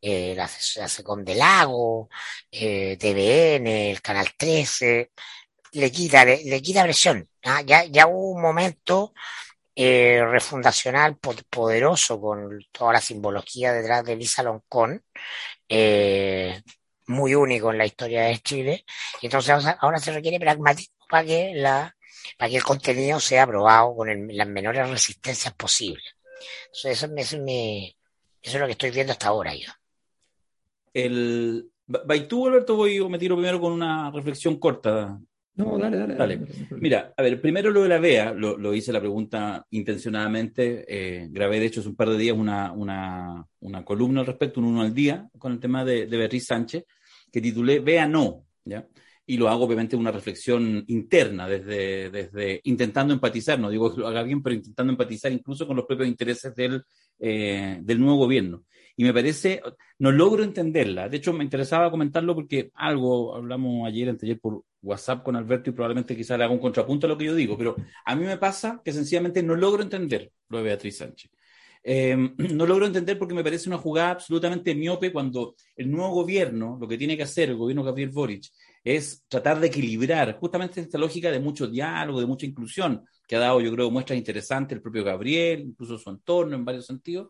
[0.00, 2.08] eh, la, la Secom del Lago,
[2.50, 5.10] eh, TVN, el Canal 13,
[5.72, 7.28] le quita, le, quita presión.
[7.44, 7.62] ¿ah?
[7.62, 9.12] Ya, ya hubo un momento
[9.74, 15.02] eh, refundacional poderoso con toda la simbología detrás de Lisa Loncón,
[15.68, 16.62] eh,
[17.06, 18.84] muy único en la historia de Chile.
[19.20, 21.94] Y entonces ahora se requiere pragmatismo para que la
[22.36, 26.04] para que el contenido sea aprobado con las menores resistencias posibles.
[26.72, 27.36] Eso, eso, me, eso
[28.42, 29.70] es lo que estoy viendo hasta ahora yo.
[30.92, 31.70] El,
[32.28, 35.18] tú, Alberto, voy me tiro primero con una reflexión corta.
[35.58, 36.14] No, dale, dale.
[36.14, 36.40] dale.
[36.80, 40.84] Mira, a ver, primero lo de la VEA, lo, hice la pregunta intencionadamente.
[40.88, 44.60] Eh, grabé, de hecho, hace un par de días una, una, una columna al respecto,
[44.60, 46.84] un uno al día, con el tema de, de Beatriz Sánchez,
[47.30, 48.44] que titulé VEA no.
[48.64, 48.86] ¿ya?
[49.30, 54.08] y lo hago obviamente una reflexión interna, desde, desde intentando empatizar, no digo que lo
[54.08, 56.82] haga bien, pero intentando empatizar incluso con los propios intereses del,
[57.18, 58.64] eh, del nuevo gobierno.
[58.96, 59.60] Y me parece,
[59.98, 61.10] no logro entenderla.
[61.10, 65.72] De hecho, me interesaba comentarlo porque algo hablamos ayer, anteayer por WhatsApp con Alberto y
[65.72, 68.38] probablemente quizá le haga un contrapunto a lo que yo digo, pero a mí me
[68.38, 71.30] pasa que sencillamente no logro entender lo de Beatriz Sánchez.
[71.82, 72.16] Eh,
[72.54, 76.86] no logro entender porque me parece una jugada absolutamente miope cuando el nuevo gobierno, lo
[76.88, 78.44] que tiene que hacer el gobierno Gabriel Boric,
[78.84, 83.40] es tratar de equilibrar justamente esta lógica de mucho diálogo, de mucha inclusión, que ha
[83.40, 87.28] dado, yo creo, muestras interesantes el propio Gabriel, incluso su entorno en varios sentidos.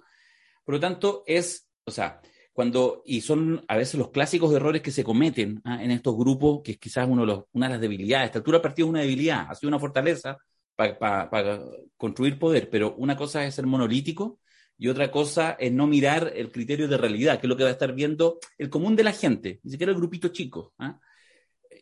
[0.65, 2.21] Por lo tanto, es, o sea,
[2.59, 5.81] cuando, y son a veces los clásicos errores que se cometen ¿ah?
[5.81, 8.27] en estos grupos, que es quizás uno de los, una de las debilidades.
[8.27, 10.37] Esta altura partido es una debilidad, ha sido una fortaleza
[10.75, 11.61] para pa,
[11.97, 14.41] construir poder, pero una cosa es ser monolítico
[14.77, 17.69] y otra cosa es no mirar el criterio de realidad, que es lo que va
[17.69, 20.75] a estar viendo el común de la gente, ni siquiera el grupito chico.
[20.81, 20.99] ¿ah?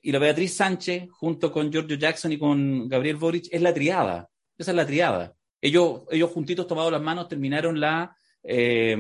[0.02, 4.28] y la Beatriz Sánchez, junto con Giorgio Jackson y con Gabriel Boric, es la triada.
[4.58, 5.34] Esa es la triada.
[5.58, 8.94] Ellos, ellos juntitos tomados las manos terminaron la, eh,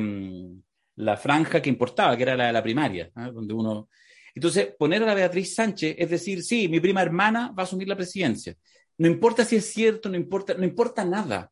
[0.96, 3.30] la franja que importaba, que era la primaria, ¿eh?
[3.32, 3.88] donde uno...
[4.34, 7.88] Entonces, poner a la Beatriz Sánchez es decir, sí, mi prima hermana va a asumir
[7.88, 8.54] la presidencia.
[8.98, 11.50] No importa si es cierto, no importa, no importa nada.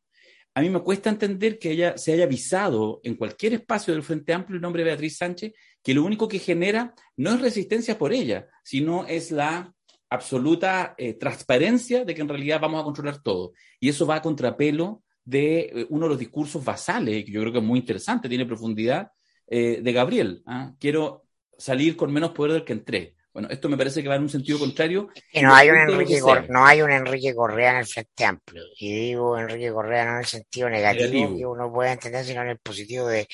[0.55, 4.33] A mí me cuesta entender que ella se haya avisado en cualquier espacio del Frente
[4.33, 5.53] Amplio el nombre Beatriz Sánchez
[5.85, 9.73] que lo único que genera no es resistencia por ella, sino es la
[10.09, 13.53] absoluta eh, transparencia de que en realidad vamos a controlar todo.
[13.79, 17.53] Y eso va a contrapelo de eh, uno de los discursos basales, que yo creo
[17.53, 19.09] que es muy interesante, tiene profundidad,
[19.57, 20.43] eh, de Gabriel.
[20.47, 20.73] ¿ah?
[20.81, 23.15] Quiero salir con menos poder del que entré.
[23.33, 25.11] Bueno, esto me parece que va en un sentido contrario.
[25.33, 28.65] Y no, hay un Enrique no hay un Enrique Correa en el Frente Amplio.
[28.77, 31.39] Y digo Enrique Correa no en el sentido negativo, negativo.
[31.39, 33.29] que uno puede entender, sino en el positivo de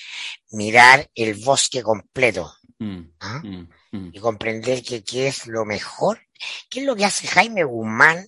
[0.51, 2.53] mirar el bosque completo.
[2.79, 3.41] Mm, ¿ah?
[3.43, 4.11] mm, mm.
[4.13, 6.21] Y comprender que qué es lo mejor.
[6.69, 8.27] ¿Qué es lo que hace Jaime Guzmán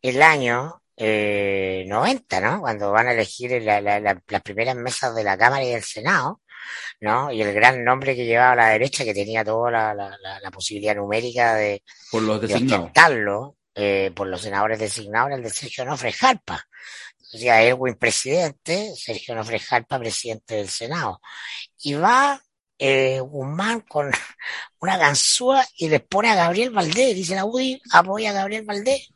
[0.00, 2.60] el año eh, 90, ¿no?
[2.60, 5.82] Cuando van a elegir la, la, la, las primeras mesas de la Cámara y del
[5.82, 6.40] Senado
[7.00, 7.30] ¿no?
[7.32, 10.50] Y el gran nombre que llevaba a la derecha, que tenía toda la, la, la
[10.50, 12.48] posibilidad numérica de, por los de
[13.80, 16.66] eh, por los senadores designados, el de Sergio Nofre Jalpa.
[17.32, 21.20] O sea, Edwin presidente, Sergio Nofre Jalpa presidente del Senado.
[21.78, 22.42] Y va
[22.76, 24.10] eh, Guzmán con
[24.80, 29.10] una ganzúa y le pone a Gabriel Valdés, dice la UDI, apoya a Gabriel Valdés.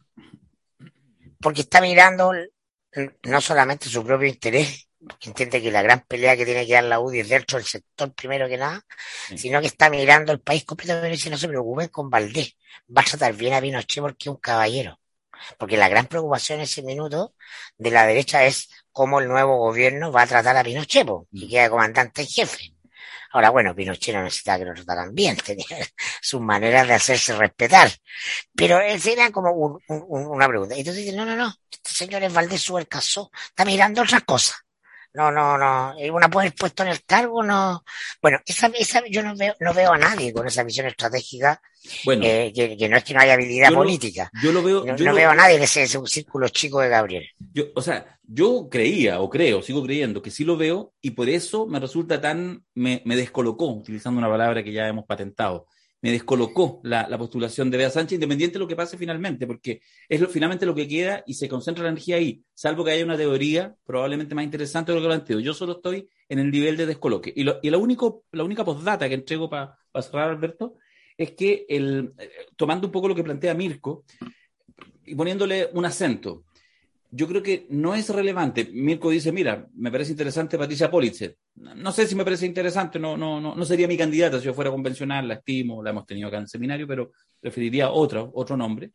[1.40, 2.32] Porque está mirando
[3.24, 4.88] no solamente su propio interés,
[5.20, 8.12] entiende que la gran pelea que tiene que dar la UDI es dentro del sector
[8.14, 8.84] primero que nada,
[9.28, 9.38] sí.
[9.38, 12.56] sino que está mirando el país completamente y dice, no se preocupen con Valdés,
[12.96, 14.98] va a tratar bien a Pinochet porque es un caballero.
[15.58, 17.34] Porque la gran preocupación en ese minuto
[17.76, 21.68] de la derecha es cómo el nuevo gobierno va a tratar a Pinochet, y queda
[21.68, 22.74] comandante en jefe.
[23.32, 25.66] Ahora, bueno, Pinochet no necesitaba que lo trataran bien, tenía
[26.20, 27.90] sus maneras de hacerse respetar.
[28.54, 30.76] Pero era como un, un, una pregunta.
[30.76, 34.56] Entonces dice, no, no, no, este señor es Valdés Casó, está mirando otras cosas.
[35.14, 35.94] No, no, no.
[36.12, 37.84] Una poder puesto en el cargo, no.
[38.20, 41.60] Bueno, esa, esa yo no veo, no veo a nadie con esa visión estratégica.
[42.04, 44.30] Bueno, eh, que, que, no es que no haya habilidad yo política.
[44.34, 44.84] Lo, yo lo veo.
[44.84, 47.28] No, yo no lo, veo a nadie en ese, ese, círculo chico de Gabriel.
[47.52, 51.28] Yo, o sea, yo creía o creo, sigo creyendo que sí lo veo y por
[51.28, 55.66] eso me resulta tan, me, me descolocó, utilizando una palabra que ya hemos patentado,
[56.02, 60.20] me descolocó la, postulación de Bea Sánchez, independiente de lo que pase finalmente, porque es
[60.20, 63.16] lo, finalmente lo que queda y se concentra la energía ahí, salvo que haya una
[63.16, 65.38] teoría probablemente más interesante de lo que planteo.
[65.38, 67.32] Yo solo estoy en el nivel de descoloque.
[67.34, 70.74] Y, y único, la única postdata que entrego para cerrar, Alberto,
[71.16, 74.04] es que el, eh, tomando un poco lo que plantea Mirko
[75.06, 76.44] y poniéndole un acento,
[77.14, 78.70] yo creo que no es relevante.
[78.72, 81.36] Mirko dice, mira, me parece interesante Patricia Politzer.
[81.56, 84.54] No sé si me parece interesante, no, no, no, no sería mi candidata si yo
[84.54, 88.92] fuera convencional, la estimo, la hemos tenido acá en seminario, pero preferiría otro, otro nombre.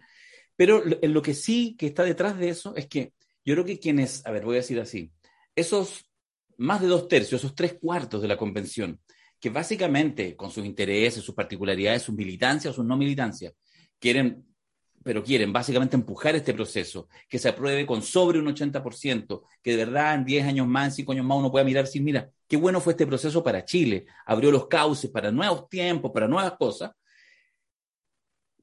[0.55, 3.13] Pero lo que sí que está detrás de eso es que
[3.45, 5.11] yo creo que quienes, a ver, voy a decir así,
[5.55, 6.09] esos
[6.57, 8.99] más de dos tercios, esos tres cuartos de la convención,
[9.39, 13.53] que básicamente con sus intereses, sus particularidades, sus militancias sus no militancias,
[13.99, 14.46] quieren
[15.07, 19.77] pero quieren básicamente empujar este proceso, que se apruebe con sobre un 80%, que de
[19.77, 22.57] verdad en 10 años más, en 5 años más uno pueda mirar sin, mira, qué
[22.57, 26.91] bueno fue este proceso para Chile, abrió los cauces para nuevos tiempos, para nuevas cosas,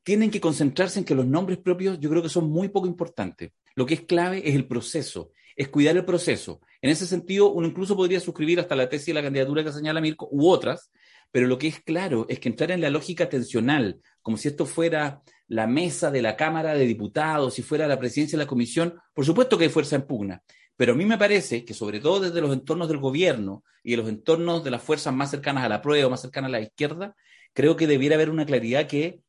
[0.02, 3.52] tienen que concentrarse en que los nombres propios yo creo que son muy poco importantes.
[3.74, 6.60] Lo que es clave es el proceso, es cuidar el proceso.
[6.82, 10.02] En ese sentido, uno incluso podría suscribir hasta la tesis de la candidatura que señala
[10.02, 10.90] Mirko u otras,
[11.32, 14.66] pero lo que es claro es que entrar en la lógica tensional, como si esto
[14.66, 18.94] fuera la mesa de la Cámara de Diputados, si fuera la presidencia de la Comisión,
[19.12, 20.42] por supuesto que hay fuerza en pugna.
[20.76, 23.96] Pero a mí me parece que, sobre todo desde los entornos del gobierno y de
[23.98, 27.14] los entornos de las fuerzas más cercanas a la prueba, más cercanas a la izquierda,
[27.52, 29.20] creo que debiera haber una claridad que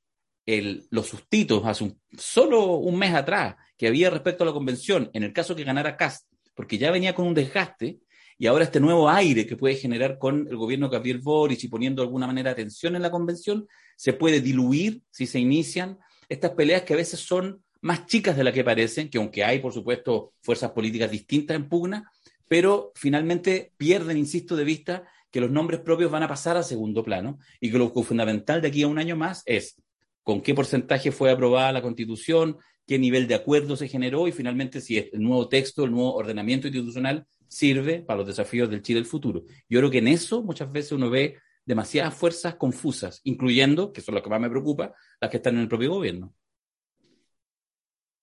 [0.46, 5.24] el, los sustitos hace solo un mes atrás que había respecto a la convención, en
[5.24, 8.00] el caso que ganara Cast, porque ya venía con un desgaste,
[8.38, 12.02] y ahora este nuevo aire que puede generar con el gobierno Gabriel Boric y poniendo
[12.02, 16.84] de alguna manera atención en la convención, se puede diluir si se inician estas peleas
[16.84, 20.34] que a veces son más chicas de las que parecen, que aunque hay, por supuesto,
[20.42, 22.12] fuerzas políticas distintas en pugna,
[22.48, 27.04] pero finalmente pierden, insisto, de vista que los nombres propios van a pasar a segundo
[27.04, 29.76] plano y que lo fundamental de aquí a un año más es
[30.24, 34.82] con qué porcentaje fue aprobada la Constitución, qué nivel de acuerdo se generó y finalmente
[34.82, 39.08] si el nuevo texto, el nuevo ordenamiento institucional sirve para los desafíos del Chile del
[39.08, 39.44] futuro.
[39.70, 44.16] Yo creo que en eso muchas veces uno ve demasiadas fuerzas confusas, incluyendo, que son
[44.16, 46.34] las que más me preocupa, las que están en el propio gobierno.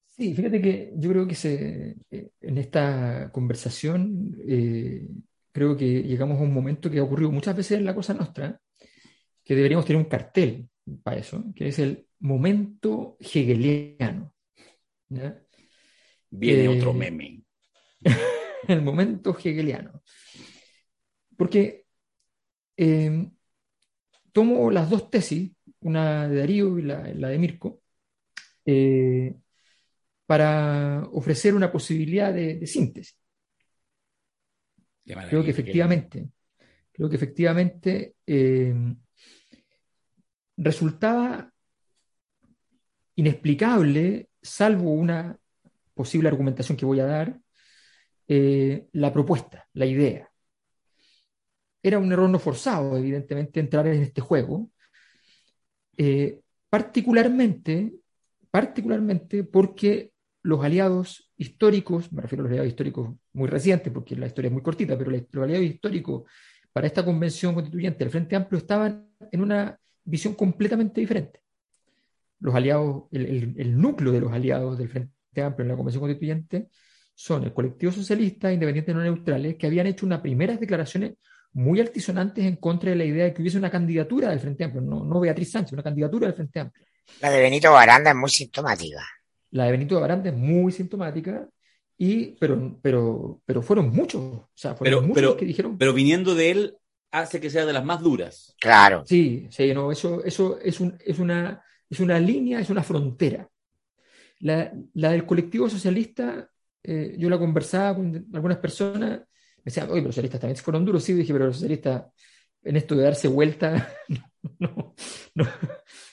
[0.08, 5.08] Sí, fíjate que yo creo que se, eh, en esta conversación eh,
[5.50, 8.61] creo que llegamos a un momento que ha ocurrido muchas veces en la cosa nuestra,
[9.42, 10.68] que deberíamos tener un cartel
[11.02, 14.35] para eso, que es el momento hegeliano.
[16.30, 17.42] Viene otro eh, meme.
[18.68, 20.03] el momento hegeliano.
[21.37, 21.87] Porque
[22.77, 23.31] eh,
[24.33, 27.81] tomo las dos tesis, una de Darío y la, de Mirko,
[28.64, 29.35] eh,
[30.27, 33.18] para ofrecer una posibilidad de, síntesis.
[35.05, 36.29] Creo que efectivamente,
[36.92, 38.75] creo que efectivamente eh,
[40.57, 41.53] resultaba
[43.16, 45.37] inexplicable, salvo una
[45.94, 47.41] posible argumentación que voy a dar,
[48.92, 50.33] la propuesta, la idea
[51.83, 54.71] era un error no forzado, evidentemente, entrar en este juego,
[55.97, 56.40] eh,
[56.71, 57.95] particularmente,
[58.51, 64.27] particularmente porque los aliados históricos, me refiero a los aliados históricos muy recientes, porque la
[64.27, 66.25] historia es muy cortita, pero los aliados históricos
[66.73, 71.40] para esta convención constituyente del Frente Amplio estaban en una visión completamente diferente.
[72.40, 76.68] Los aliados, el núcleo de los aliados del Frente Amplio en la convención constituyente
[77.14, 81.14] son el colectivo socialista, independientes no neutrales, que habían hecho unas primeras declaraciones
[81.55, 84.83] muy altisonantes en contra de la idea de que hubiese una candidatura del Frente Amplio,
[84.83, 86.87] no, no Beatriz Sánchez, una candidatura del Frente Amplio.
[87.20, 89.03] La de Benito Baranda es muy sintomática.
[89.51, 91.46] La de Benito Baranda es muy sintomática,
[91.98, 94.20] y, pero, pero, pero fueron muchos.
[94.20, 95.77] O sea, fueron muchos que dijeron.
[95.79, 96.77] Pero viniendo de él,
[97.11, 98.57] hace que sea de las más duras.
[98.59, 99.05] Claro.
[99.07, 103.48] Sí, sí, no, eso, eso es, un, es, una, es una línea, es una frontera.
[104.40, 106.51] La, la del colectivo socialista,
[106.83, 109.23] eh, yo la conversaba con algunas personas
[109.64, 111.05] me decían, oye, los socialistas también fueron duros.
[111.05, 112.07] Sí, dije, pero los socialistas
[112.64, 113.88] en esto de darse vuelta,
[114.59, 114.95] no,
[115.35, 115.45] no,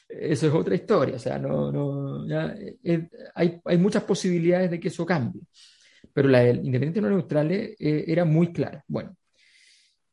[0.08, 1.16] eso es otra historia.
[1.16, 5.42] O sea, no, no, ya, eh, hay, hay, muchas posibilidades de que eso cambie.
[6.14, 8.84] Pero la del independiente no neutral eh, era muy clara.
[8.88, 9.16] Bueno,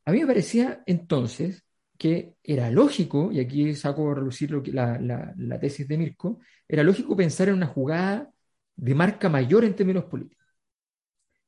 [0.06, 1.62] a mí me parecía entonces
[1.98, 6.40] que era lógico, y aquí saco a relucir lo que, la, la tesis de Mirko,
[6.68, 8.30] era lógico pensar en una jugada
[8.76, 10.45] de marca mayor en términos políticos.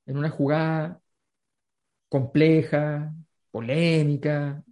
[0.09, 1.01] En una jugada
[2.09, 3.15] compleja,
[3.51, 4.65] polémica,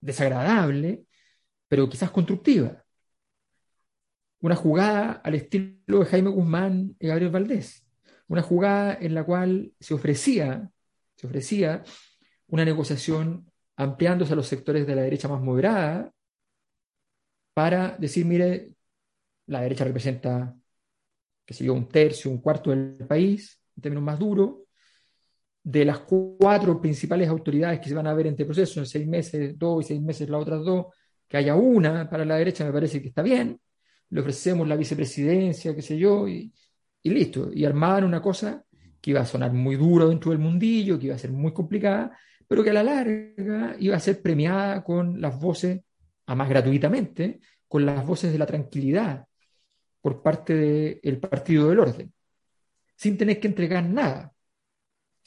[0.00, 1.04] desagradable,
[1.68, 2.84] pero quizás constructiva.
[4.40, 7.84] Una jugada al estilo de Jaime Guzmán y Gabriel Valdés.
[8.28, 10.70] Una jugada en la cual se ofrecía,
[11.16, 11.82] se ofrecía
[12.46, 16.12] una negociación ampliándose a los sectores de la derecha más moderada
[17.52, 18.72] para decir, mire,
[19.46, 20.56] la derecha representa,
[21.44, 24.67] qué sé yo, un tercio, un cuarto del país, en términos más duros,
[25.68, 29.06] de las cuatro principales autoridades que se van a ver en este proceso, en seis
[29.06, 30.86] meses dos y seis meses las otras dos,
[31.28, 33.60] que haya una para la derecha me parece que está bien,
[34.08, 36.50] le ofrecemos la vicepresidencia, qué sé yo, y,
[37.02, 38.64] y listo, y armaban una cosa
[38.98, 42.16] que iba a sonar muy duro dentro del mundillo, que iba a ser muy complicada,
[42.46, 45.82] pero que a la larga iba a ser premiada con las voces,
[46.24, 49.26] a más gratuitamente, con las voces de la tranquilidad
[50.00, 50.54] por parte
[51.02, 52.10] del Partido del Orden,
[52.96, 54.32] sin tener que entregar nada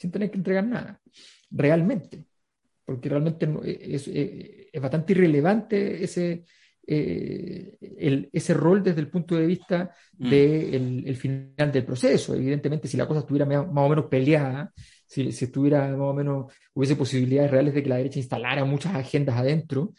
[0.02, 1.00] sin tener que entregar nada,
[1.48, 2.24] realmente,
[2.84, 3.48] porque realmente
[4.72, 6.44] es, bastante irrelevante ese,
[6.84, 12.34] eh, ese rol desde el punto de vista del de el final del proceso.
[12.34, 14.72] Evidentemente, si la cosa estuviera más o menos peleada,
[15.06, 18.96] si, si, estuviera más o menos, hubiese posibilidades reales de que la derecha instalara muchas
[18.96, 19.92] agendas adentro,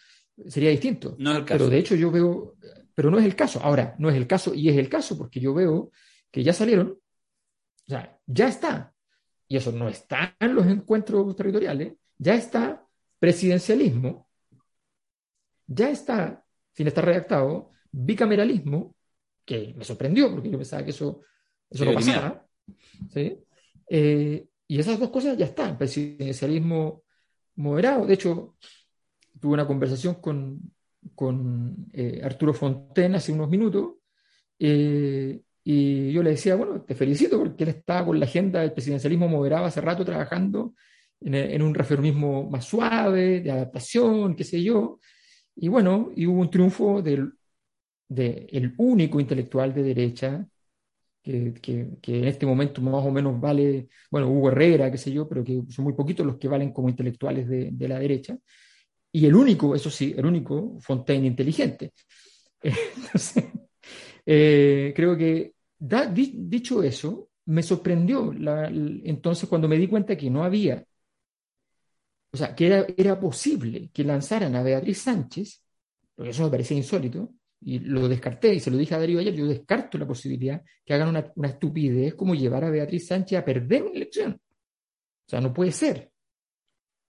[0.47, 1.15] sería distinto.
[1.17, 1.57] No es el caso.
[1.59, 2.55] Pero de hecho yo veo,
[2.93, 3.61] pero no es el caso.
[3.63, 5.91] Ahora, no es el caso y es el caso porque yo veo
[6.29, 8.92] que ya salieron, o sea, ya está
[9.47, 12.85] y eso no está en los encuentros territoriales, ya está
[13.19, 14.27] presidencialismo,
[15.67, 18.95] ya está, sin estar redactado, bicameralismo,
[19.45, 21.21] que me sorprendió porque yo pensaba que eso,
[21.69, 22.45] eso no pasaba.
[23.89, 27.03] Eh, y esas dos cosas ya están, presidencialismo
[27.55, 28.05] moderado.
[28.05, 28.55] De hecho,
[29.39, 30.59] tuve una conversación con,
[31.15, 33.95] con eh, Arturo Fonten hace unos minutos,
[34.59, 38.73] eh, y yo le decía, bueno, te felicito porque él estaba con la agenda del
[38.73, 40.73] presidencialismo moderado hace rato trabajando
[41.21, 44.99] en, un reformismo más suave, de adaptación, qué sé yo.
[45.55, 47.33] Y bueno, y hubo un triunfo del
[48.09, 50.47] de el único intelectual de derecha
[51.23, 55.11] que, que, que, en este momento más o menos vale, bueno, Hugo Herrera, qué sé
[55.11, 58.37] yo, pero que son muy poquitos los que valen como intelectuales de, de la derecha.
[59.11, 61.93] Y el único, eso sí, el único, Fontaine inteligente.
[62.61, 63.45] Entonces,
[64.25, 68.33] eh, creo que, dicho eso, me sorprendió
[69.03, 70.85] entonces cuando me di cuenta que no había,
[72.31, 75.61] o sea, que era, era posible que lanzaran a Beatriz Sánchez,
[76.15, 79.33] porque eso me parecía insólito, y lo descarté, y se lo dije a Darío ayer,
[79.35, 83.45] yo descarto la posibilidad que hagan una, una estupidez como llevar a Beatriz Sánchez a
[83.45, 84.33] perder una elección.
[84.33, 86.11] O sea, no puede ser.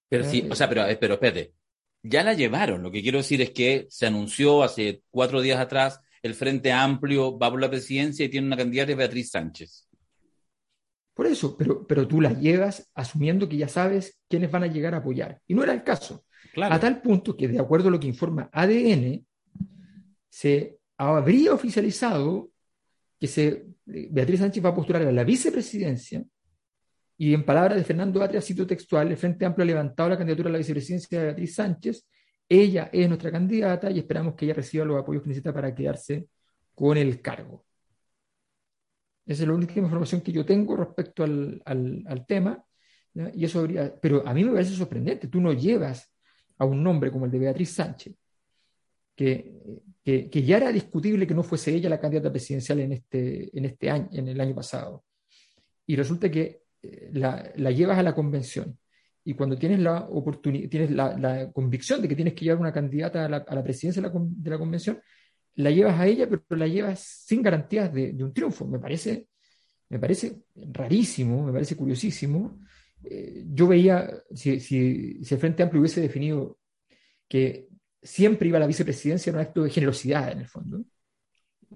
[0.09, 1.55] Pero sí, o sea, pero, pero espérate,
[2.03, 2.83] ya la llevaron.
[2.83, 7.39] Lo que quiero decir es que se anunció hace cuatro días atrás el Frente Amplio
[7.39, 9.87] va por la presidencia y tiene una candidata, Beatriz Sánchez.
[11.13, 14.95] Por eso, pero, pero tú la llevas asumiendo que ya sabes quiénes van a llegar
[14.95, 15.43] a apoyar.
[15.47, 16.25] Y no era el caso.
[16.57, 19.23] A tal punto que, de acuerdo a lo que informa ADN,
[20.31, 22.51] se habría oficializado
[23.21, 26.25] que se, Beatriz Sánchez va a postular a la vicepresidencia
[27.19, 30.49] y en palabras de Fernando Atria, cito textual, el Frente Amplio ha levantado la candidatura
[30.49, 32.07] a la vicepresidencia de Beatriz Sánchez
[32.49, 36.29] ella es nuestra candidata y esperamos que ella reciba los apoyos que necesita para quedarse
[36.75, 37.65] con el cargo.
[39.27, 42.63] Esa es la única información que yo tengo respecto al, tema.
[43.35, 45.29] Y eso habría, pero a mí me parece sorprendente.
[45.29, 46.13] Tú no llevas
[46.59, 48.15] a un nombre como el de Beatriz Sánchez,
[49.15, 53.65] que, que, ya era discutible que no fuese ella la candidata presidencial en este, en
[53.65, 55.05] este año, en el año pasado.
[55.87, 58.79] Y resulta que eh, la, la llevas a la convención
[59.25, 63.25] y cuando tienes la oportunidad, tienes la, convicción de que tienes que llevar una candidata
[63.25, 65.01] a la, presidencia de la, convención,
[65.55, 68.67] la llevas a ella, pero la llevas sin garantías de, un triunfo.
[68.67, 69.29] Me parece,
[69.89, 72.61] me parece rarísimo, me parece curiosísimo.
[73.03, 76.59] Eh, yo veía, si, el Frente Amplio hubiese definido
[77.27, 77.69] que
[78.03, 80.85] siempre iba a la vicepresidencia, era un acto de generosidad en el fondo,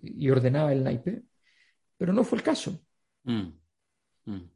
[0.02, 1.22] y ordenaba el naipe,
[1.96, 2.78] pero no fue el caso.
[3.24, 3.48] Mm.
[4.26, 4.50] Mm.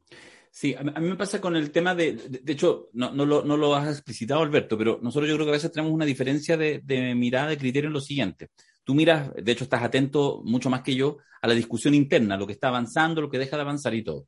[0.55, 3.73] Sí, a, mí me pasa con el tema de, de, hecho, no, lo, no, lo,
[3.73, 7.15] has explicitado, Alberto, pero nosotros yo creo que a veces tenemos una diferencia de, de,
[7.15, 8.49] mirada, de criterio en lo siguiente.
[8.83, 12.45] Tú miras, de hecho estás atento mucho más que yo a la discusión interna, lo
[12.45, 14.27] que está avanzando, lo que deja de avanzar y todo.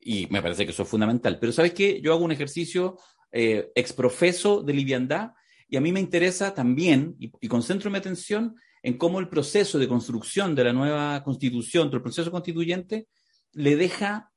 [0.00, 1.38] Y me parece que eso es fundamental.
[1.38, 2.00] Pero ¿sabes qué?
[2.00, 2.96] Yo hago un ejercicio
[3.30, 5.32] eh, exprofeso de liviandad
[5.68, 9.78] y a mí me interesa también, y, y concentro mi atención en cómo el proceso
[9.78, 13.08] de construcción de la nueva constitución, el proceso constituyente,
[13.52, 14.32] le deja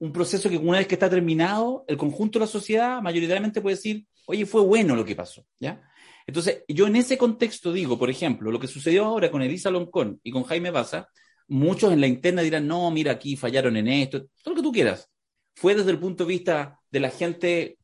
[0.00, 3.76] un proceso que una vez que está terminado, el conjunto de la sociedad mayoritariamente puede
[3.76, 5.82] decir, oye, fue bueno lo que pasó, ¿ya?
[6.26, 10.18] Entonces, yo en ese contexto digo, por ejemplo, lo que sucedió ahora con Elisa Loncón
[10.22, 11.08] y con Jaime Baza,
[11.48, 14.72] muchos en la interna dirán, no, mira, aquí fallaron en esto, todo lo que tú
[14.72, 15.10] quieras.
[15.54, 17.76] Fue desde el punto de vista de la gente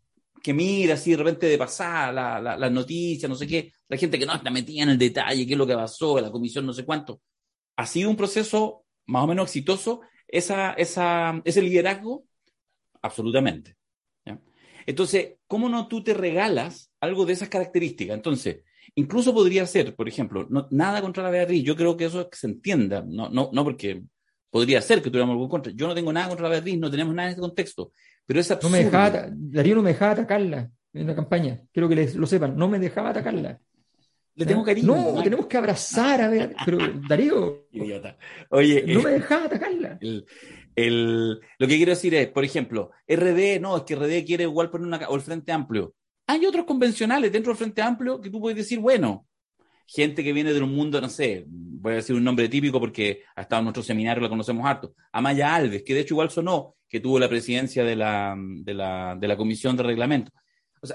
[0.43, 4.19] que mira así de repente de pasar las la, noticias, no sé qué, la gente
[4.19, 6.73] que no está metida en el detalle, qué es lo que pasó, la comisión, no
[6.73, 7.21] sé cuánto.
[7.77, 12.25] Ha sido un proceso más o menos exitoso esa, esa, ese liderazgo?
[13.03, 13.77] Absolutamente.
[14.89, 18.15] Entonces, ¿cómo no tú te regalas algo de esas características?
[18.15, 18.59] Entonces,
[18.95, 21.65] Incluso podría ser, por ejemplo, no, nada contra la Beatriz.
[21.65, 23.05] Yo creo que eso es que se entienda.
[23.07, 24.03] No, no, no porque
[24.51, 25.73] podría ser que tuviéramos algo contra.
[25.75, 27.93] Yo no tengo nada contra la Beatriz, no tenemos nada en este contexto.
[28.25, 28.71] Pero es absurdo.
[28.71, 31.61] No me dejaba, Darío no me dejaba atacarla en la campaña.
[31.73, 32.57] Quiero que les, lo sepan.
[32.57, 33.61] No me dejaba atacarla.
[34.37, 34.95] Le tengo cariño.
[34.95, 36.55] No, tenemos que abrazar a ver.
[36.65, 36.79] Pero
[37.09, 37.67] Darío.
[37.73, 38.19] Idiota.
[38.51, 38.85] Oye.
[38.87, 39.99] No me dejaba atacarla.
[40.01, 40.27] El,
[40.75, 44.71] el, lo que quiero decir es, por ejemplo, RD, no, es que RD quiere igual
[44.71, 45.09] poner una.
[45.09, 45.95] o el Frente Amplio.
[46.27, 49.27] Hay otros convencionales dentro del Frente Amplio que tú puedes decir, bueno,
[49.87, 53.23] gente que viene de un mundo, no sé, voy a decir un nombre típico porque
[53.37, 56.75] ha estado en nuestro seminario, la conocemos harto, Amaya Alves, que de hecho igual sonó,
[56.89, 60.33] que tuvo la presidencia de la, de la, de la Comisión de Reglamento.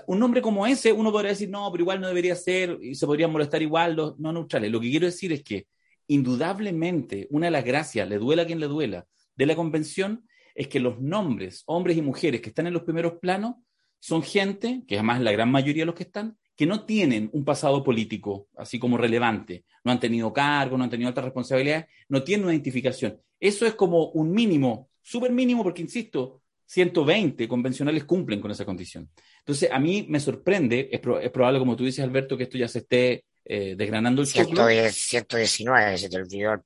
[0.08, 3.06] Un nombre como ese, uno podría decir, no, pero igual no debería ser, y se
[3.06, 4.72] podrían molestar igual los no neutrales.
[4.72, 5.68] Lo que quiero decir es que,
[6.08, 10.68] indudablemente, una de las gracias, le duela a quien le duela, de la convención, es
[10.68, 13.56] que los nombres, hombres y mujeres que están en los primeros planos,
[14.00, 17.46] son gente, que además la gran mayoría de los que están, que no tienen un
[17.46, 22.24] pasado político así como relevante, no han tenido cargo, no han tenido otras responsabilidades, no
[22.24, 23.20] tienen una identificación.
[23.40, 29.10] Eso es como un mínimo, súper mínimo, porque insisto, 120 convencionales cumplen con esa condición.
[29.46, 32.80] Entonces, a mí me sorprende, es, probable, como tú dices, Alberto, que esto ya se
[32.80, 36.60] esté eh, desgranando el 110, 119, se te olvidó el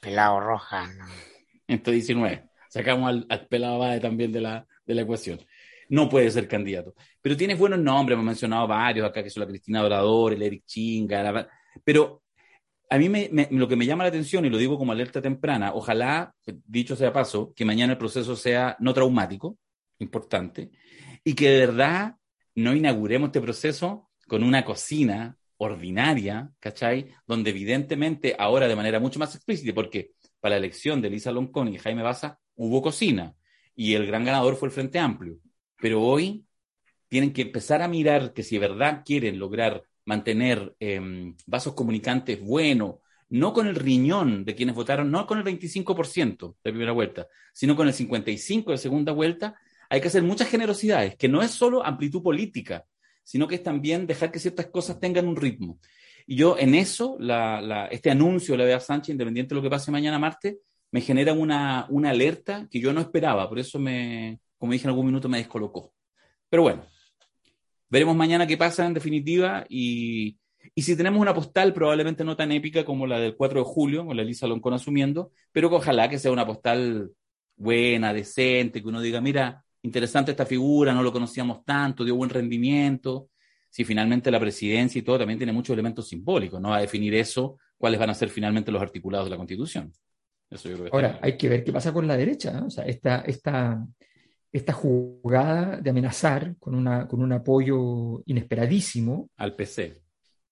[0.00, 0.90] pelado roja.
[1.66, 2.44] 119.
[2.68, 5.40] Sacamos al, al pelado Bade también de la, de la ecuación
[5.88, 6.94] no puede ser candidato.
[7.20, 10.64] Pero tienes buenos nombres, hemos mencionado varios acá, que son la Cristina Dorador, el Eric
[10.66, 11.48] Chinga,
[11.84, 12.22] pero
[12.90, 15.72] a mí me, lo que me llama la atención, y lo digo como alerta temprana,
[15.74, 16.34] ojalá,
[16.66, 19.58] dicho sea paso, que mañana el proceso sea no traumático,
[19.98, 20.70] importante,
[21.28, 22.16] y que de verdad
[22.54, 27.10] no inauguremos este proceso con una cocina ordinaria, ¿cachai?
[27.26, 31.68] Donde evidentemente ahora de manera mucho más explícita, porque para la elección de Lisa Loncón
[31.68, 33.34] y Jaime Baza hubo cocina,
[33.76, 35.36] y el gran ganador fue el Frente Amplio.
[35.78, 36.46] Pero hoy
[37.08, 42.40] tienen que empezar a mirar que si de verdad quieren lograr mantener em, vasos comunicantes
[42.40, 47.28] buenos, no con el riñón de quienes votaron, no con el 25% de primera vuelta,
[47.52, 49.56] sino con el 55% de segunda vuelta,
[49.88, 52.84] hay que hacer muchas generosidades, que no es solo amplitud política,
[53.24, 55.78] sino que es también dejar que ciertas cosas tengan un ritmo.
[56.26, 57.18] Y yo en eso,
[57.90, 60.56] este anuncio de la Bea Sánchez, independiente de lo que pase mañana martes,
[60.90, 64.90] me genera una, una alerta que yo no esperaba, por eso me, como dije en
[64.90, 65.92] algún minuto, me descolocó.
[66.48, 66.86] Pero bueno,
[67.88, 70.38] veremos mañana qué pasa en definitiva y,
[70.76, 74.16] si tenemos una postal probablemente no tan épica como la del 4 de julio, con
[74.16, 77.10] la Elisa Loncón asumiendo, pero que ojalá que sea una postal
[77.56, 82.30] buena, decente, que uno diga, mira, interesante esta figura, no lo conocíamos tanto, dio buen
[82.30, 83.28] rendimiento.
[83.70, 86.72] Si finalmente la presidencia y todo también tiene muchos elementos simbólicos, ¿no?
[86.72, 89.92] A definir eso, cuáles van a ser finalmente los articulados de la Constitución.
[90.92, 92.62] Ahora, hay que ver qué pasa con la derecha.
[92.64, 93.86] O sea, esta, esta,
[94.50, 100.00] esta jugada de amenazar con, una, con un apoyo inesperadísimo al PC.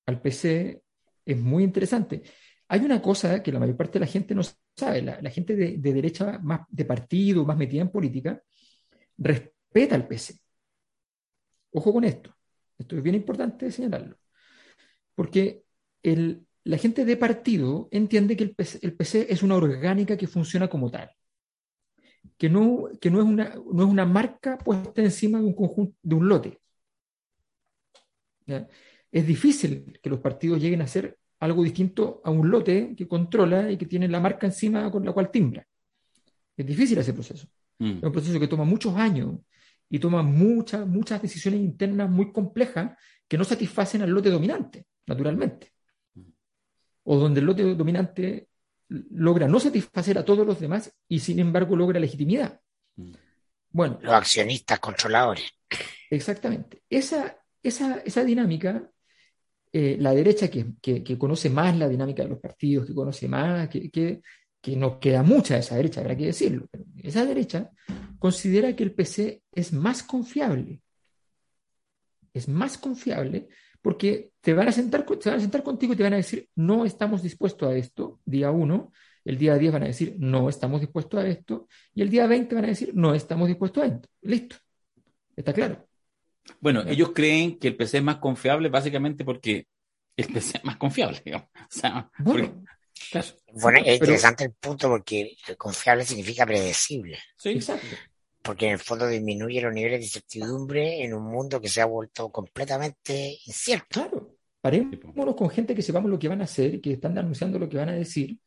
[0.06, 0.82] Al PC
[1.24, 2.22] es muy interesante.
[2.68, 4.42] Hay una cosa que la mayor parte de la gente no
[4.76, 8.42] sabe, la, gente de, derecha más de partido, más metida en política,
[9.18, 10.38] respeta al PC.
[11.72, 12.34] Ojo con esto,
[12.78, 14.18] esto es bien importante señalarlo,
[15.14, 15.64] porque
[16.02, 21.10] la gente de partido entiende que el PC es una orgánica que funciona como tal
[22.36, 23.10] que no, es,
[23.64, 26.60] una, marca puesta encima de un conjunto, de un lote.
[29.10, 33.70] Es difícil que los partidos lleguen a hacer algo distinto a un lote que controla
[33.70, 35.66] y que tiene la marca encima con la cual timbra.
[36.56, 37.48] Es difícil ese proceso.
[37.78, 37.98] Mm.
[37.98, 39.36] Es un proceso que toma muchos años
[39.88, 42.96] y toma muchas, muchas decisiones internas muy complejas
[43.28, 45.72] que no satisfacen al lote dominante, naturalmente.
[47.04, 48.48] O donde el lote dominante
[48.88, 52.60] logra no satisfacer a todos los demás y sin embargo logra legitimidad.
[52.96, 53.12] Mm.
[53.70, 53.98] Bueno.
[54.02, 55.52] Los accionistas controladores.
[56.10, 56.82] Exactamente.
[56.88, 58.90] Esa, esa, esa dinámica,
[59.72, 63.68] eh, la derecha que, que, conoce más la dinámica de los partidos, que conoce más,
[63.68, 64.22] que, que,
[64.66, 67.70] que no queda mucha de esa derecha, habrá que decirlo, pero esa derecha
[68.18, 70.82] considera que el PC es más confiable.
[72.34, 73.46] Es más confiable
[73.80, 76.84] porque te van, a sentar, van a sentar contigo y te van a decir, no
[76.84, 78.90] estamos dispuestos a esto, día uno,
[79.24, 82.52] el día 10 van a decir, no estamos dispuestos a esto, y el día 20
[82.56, 84.08] van a decir, no estamos dispuestos a esto.
[84.22, 84.56] Listo.
[85.36, 85.86] ¿Está claro?
[86.58, 89.68] Bueno, ellos creen que el PC es más confiable básicamente porque
[90.16, 91.22] el PC es más confiable,
[92.18, 92.64] bueno,
[93.52, 97.18] bueno, es interesante el punto porque confiable significa predecible.
[97.36, 97.96] Sí, exacto
[98.46, 101.84] porque en el fondo disminuye los niveles de incertidumbre en un mundo que se ha
[101.84, 103.86] vuelto completamente incierto.
[103.88, 107.58] Claro, parémonos con gente que sepamos lo que van a hacer y que están anunciando
[107.58, 108.38] lo que van a decir,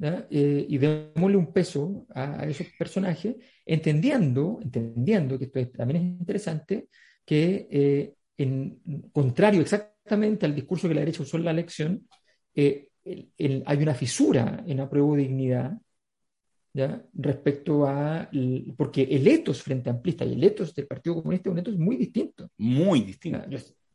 [0.00, 6.88] eh, y démosle un peso a, esos personajes, entendiendo, entendiendo que esto también es interesante,
[7.24, 12.08] que eh, en contrario exactamente exactamente al discurso que la derecha usó en la elección,
[12.54, 15.78] eh, hay una fisura en apruebo dignidad
[16.72, 17.02] ¿ya?
[17.14, 18.28] respecto a.
[18.76, 21.96] Porque el etos frente amplista y el etos del Partido Comunista es un etos muy
[21.96, 22.50] distinto.
[22.58, 23.44] Muy distinto.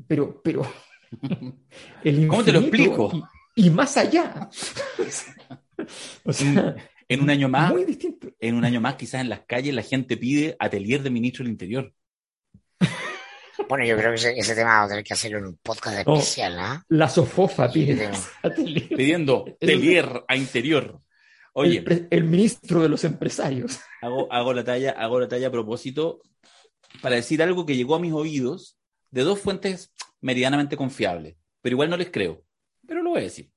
[0.08, 0.64] Pero, pero.
[2.28, 3.12] ¿Cómo te lo explico?
[3.56, 4.50] Y, más allá.
[6.24, 6.76] o sea,
[7.08, 7.72] en un año más.
[7.72, 8.30] Muy distinto.
[8.40, 11.52] En un año más, quizás en las calles la gente pide atelier de ministro del
[11.52, 11.94] Interior.
[13.72, 16.60] Bueno, yo creo que ese, tema vamos a tener que hacerlo en un podcast especial,
[16.60, 16.86] ¿ah?
[16.90, 18.12] La sofofa pide.
[18.98, 21.00] Pidiendo atelier a interior.
[21.54, 21.82] Oye.
[22.10, 23.80] El, ministro de los empresarios.
[24.02, 26.20] Hago, hago, la talla, hago la talla a propósito
[27.02, 28.78] para decir algo que llegó a mis oídos
[29.10, 32.44] de dos fuentes medianamente confiables, pero igual no les creo,
[32.86, 33.51] pero lo voy a decir.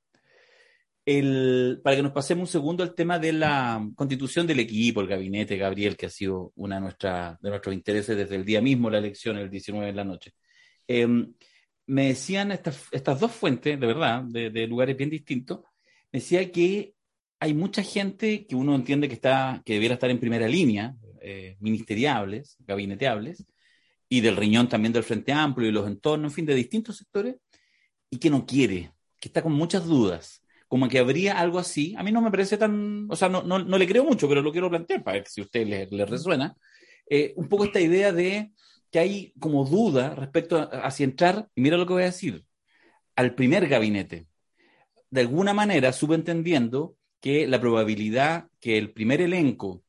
[1.06, 5.06] El, para que nos pasemos un segundo al tema de la constitución del equipo, el
[5.06, 8.98] gabinete, Gabriel, que ha sido uno de, de nuestros intereses desde el día mismo, la
[8.98, 10.32] elección, el 19 de la noche.
[10.88, 11.34] Em,
[11.86, 15.60] me decían estas, estas dos fuentes, de verdad, de, de, lugares bien distintos,
[16.10, 16.94] me decía que
[17.40, 21.56] hay mucha gente que uno entiende que, está, que debiera estar en primera línea, eh,
[21.60, 23.44] ministeriables, gabineteables,
[24.08, 27.36] y del riñón también del Frente Amplio y los entornos, en fin, de distintos sectores,
[28.10, 30.43] y que no quiere, que está con muchas dudas,
[30.74, 31.94] como que habría algo así.
[31.96, 34.42] A mí no me parece tan, o sea, no, no, no le creo mucho, pero
[34.42, 36.56] lo quiero plantear para ver si a usted le, resuena.
[37.08, 38.50] Eh, un poco esta idea de
[38.90, 42.06] que hay como duda respecto a, a si entrar, y mira lo que voy a
[42.06, 42.44] decir,
[43.14, 44.26] al primer gabinete.
[45.10, 49.84] De alguna manera, subentendiendo que la probabilidad que el primer elenco,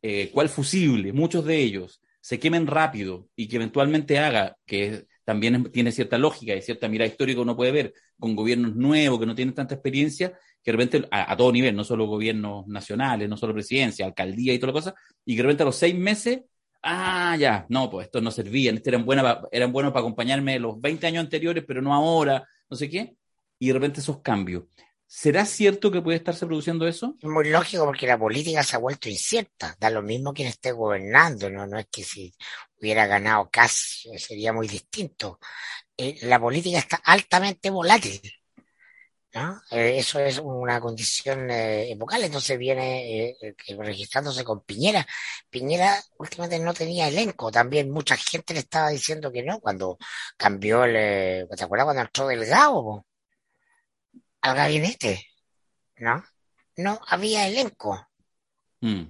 [0.00, 5.70] eh, cual fusible, muchos de ellos, se quemen rápido y que eventualmente haga, que también
[5.70, 9.36] tiene cierta lógica y cierta mirada histórica uno puede ver con gobiernos nuevos que no
[9.36, 13.54] tienen tanta experiencia, que de repente a, todo nivel, no solo gobiernos nacionales, no solo
[13.54, 16.40] presidencia, alcaldía y toda la cosa, y que de repente a los seis meses,
[16.82, 20.80] ah, ya, no, pues estos no servían, estos eran, buena, eran buenos para acompañarme los
[20.80, 23.14] 20 años anteriores, pero no ahora, no sé qué,
[23.60, 24.64] y de repente esos cambios.
[25.12, 27.16] ¿Será cierto que puede estarse produciendo eso?
[27.20, 29.76] Es muy lógico porque la política se ha vuelto incierta.
[29.80, 31.66] Da lo mismo quien esté gobernando, ¿no?
[31.66, 32.32] No es que si
[32.80, 35.40] hubiera ganado casi sería muy distinto.
[35.96, 38.20] Eh, la política está altamente volátil.
[39.34, 39.60] ¿no?
[39.72, 43.36] Eh, eso es una condición eh, entonces viene
[43.78, 45.04] registrándose con Piñera.
[45.50, 49.98] Piñera últimamente no tenía elenco, también mucha gente le estaba diciendo que no cuando
[50.36, 51.48] cambió el...
[51.48, 53.04] ¿Te acuerdas cuando entró Delgado?
[54.42, 55.26] Al gabinete,
[55.98, 56.24] ¿no?
[56.76, 58.08] No había elenco.
[58.80, 59.04] Mm.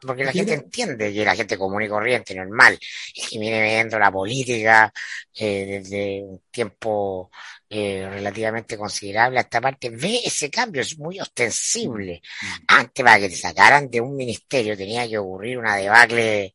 [0.00, 2.78] Porque la gente entiende que la gente común y corriente, normal,
[3.14, 4.92] y que viene viendo la política
[5.34, 7.30] eh, desde un tiempo
[7.68, 12.20] eh, relativamente considerable a esta parte, ve ese cambio, es muy ostensible.
[12.42, 12.46] Mm.
[12.68, 16.54] Antes, para que te sacaran de un ministerio, tenía que ocurrir una debacle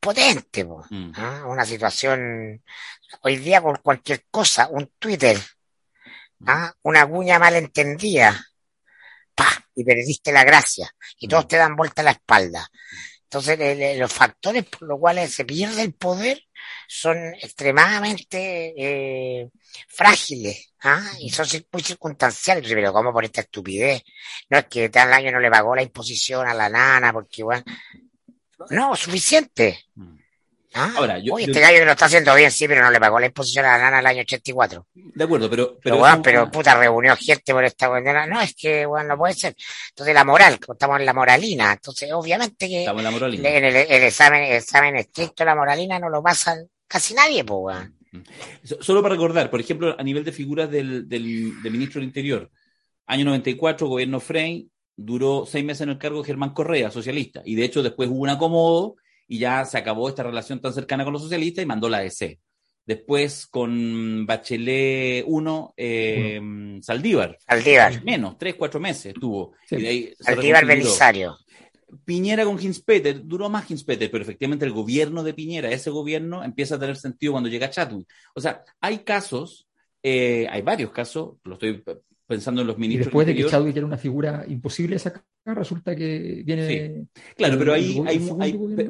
[0.00, 1.12] potente, mm.
[1.16, 1.44] ¿ah?
[1.46, 2.62] una situación,
[3.22, 5.38] hoy día por cualquier cosa, un Twitter,
[6.46, 6.72] ¿ah?
[6.82, 8.38] una cuña malentendida,
[9.34, 9.64] ¡pah!
[9.74, 12.68] y perdiste la gracia, y todos te dan vuelta la espalda.
[13.32, 16.42] Entonces, los factores por los cuales se pierde el poder
[16.88, 19.50] son extremadamente eh,
[19.86, 21.00] frágiles ¿ah?
[21.20, 22.68] y son muy circunstanciales.
[22.68, 24.02] Pero, ¿cómo por esta estupidez?
[24.48, 27.62] No es que tal año no le pagó la imposición a la nana, porque, bueno,
[28.70, 29.78] no, suficiente.
[30.72, 30.78] Mm.
[30.78, 33.18] Ah, Ahora, yo, Oye, este gallo lo está haciendo bien, sí, pero no le pagó
[33.18, 34.86] la imposición a la nana el año 84.
[34.94, 35.78] De acuerdo, pero.
[35.82, 38.30] Pero, bueno, pero puta, reunió gente por esta cuestión.
[38.30, 39.56] No, es que, bueno, no puede ser.
[39.88, 41.72] Entonces, la moral, estamos en la moralina.
[41.72, 42.80] Entonces, obviamente que.
[42.80, 43.48] Estamos en la moralina.
[43.48, 46.56] En el, examen, el examen estricto, la moralina no lo pasa
[46.86, 47.96] casi nadie, pues, weón.
[48.12, 48.22] Mm.
[48.80, 52.50] Solo para recordar, por ejemplo, a nivel de figuras del, del, del ministro del Interior,
[53.06, 57.64] año 94, gobierno Frey, duró seis meses en el cargo Germán Correa, socialista, y de
[57.64, 58.96] hecho después hubo un acomodo
[59.30, 62.40] y ya se acabó esta relación tan cercana con los socialistas y mandó la DC.
[62.84, 66.40] Después con Bachelet 1, eh,
[66.82, 67.38] Saldívar.
[67.46, 68.02] Saldívar.
[68.02, 69.52] Menos, tres, cuatro meses tuvo.
[70.18, 71.38] Saldívar Belisario.
[72.04, 76.74] Piñera con Hinspeter, duró más Hinspeter, pero efectivamente el gobierno de Piñera, ese gobierno empieza
[76.74, 78.04] a tener sentido cuando llega Chatwin.
[78.34, 79.68] O sea, hay casos,
[80.02, 81.84] eh, hay varios casos, lo estoy
[82.30, 83.06] pensando en los ministros.
[83.06, 87.06] Y después de que Chadwick era una figura imposible de sacar, resulta que viene.
[87.36, 88.00] Claro, pero ahí,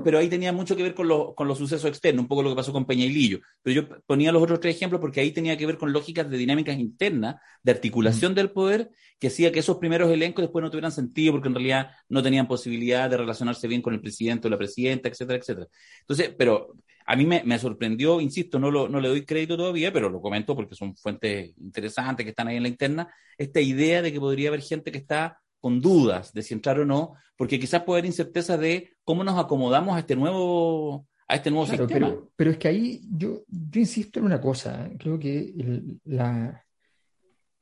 [0.05, 2.57] pero ahí tenía mucho que ver con, con los sucesos externos, un poco lo que
[2.57, 3.41] pasó con Peña y Lillo.
[3.63, 6.37] Pero yo ponía los otros tres ejemplos porque ahí tenía que ver con lógicas de
[6.37, 10.93] dinámicas internas, de articulación del poder, que hacía que esos primeros elencos después no tuvieran
[10.93, 14.59] sentido porque en realidad no tenían posibilidad de relacionarse bien con el presidente o la
[14.59, 15.67] presidenta, etcétera, etcétera.
[16.03, 16.75] Entonces, pero
[17.07, 20.55] a mí me, sorprendió, insisto, no, lo, no le doy crédito todavía, pero lo comento
[20.55, 24.49] porque son fuentes interesantes que están ahí en la interna, esta idea de que podría
[24.49, 28.07] haber gente que está con dudas de si entrar o no, porque quizás puede haber
[28.07, 32.09] incerteza de cómo nos acomodamos a este nuevo, a este nuevo Claro, sistema.
[32.09, 34.97] pero, pero es que ahí yo, yo insisto en una cosa, ¿eh?
[34.99, 36.65] creo que el- la,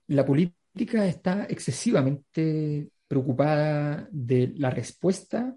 [0.08, 5.56] la política está excesivamente preocupada de la respuesta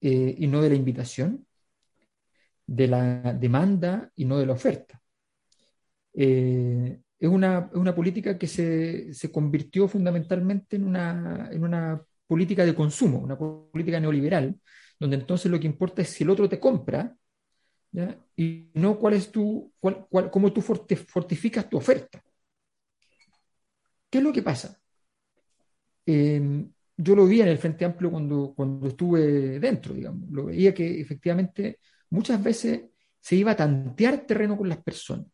[0.00, 1.46] eh, y no de la invitación,
[2.68, 5.02] de la demanda y no de la oferta.
[6.14, 12.64] Eh, es una, una política que se, se convirtió fundamentalmente en una, en una política
[12.64, 14.56] de consumo, una política neoliberal,
[14.98, 17.16] donde entonces lo que importa es si el otro te compra,
[17.92, 18.18] ¿ya?
[18.36, 22.22] y no cuál es tu, cuál, cuál- cómo tú fortificas tu oferta.
[24.10, 24.80] ¿Qué es lo que pasa?
[26.06, 26.66] Eh,
[26.96, 30.28] yo lo vi en el Frente Amplio cuando, cuando estuve dentro, digamos.
[30.30, 31.78] Lo veía que efectivamente
[32.10, 32.82] muchas veces
[33.20, 35.26] se iba a tantear terreno con las personas.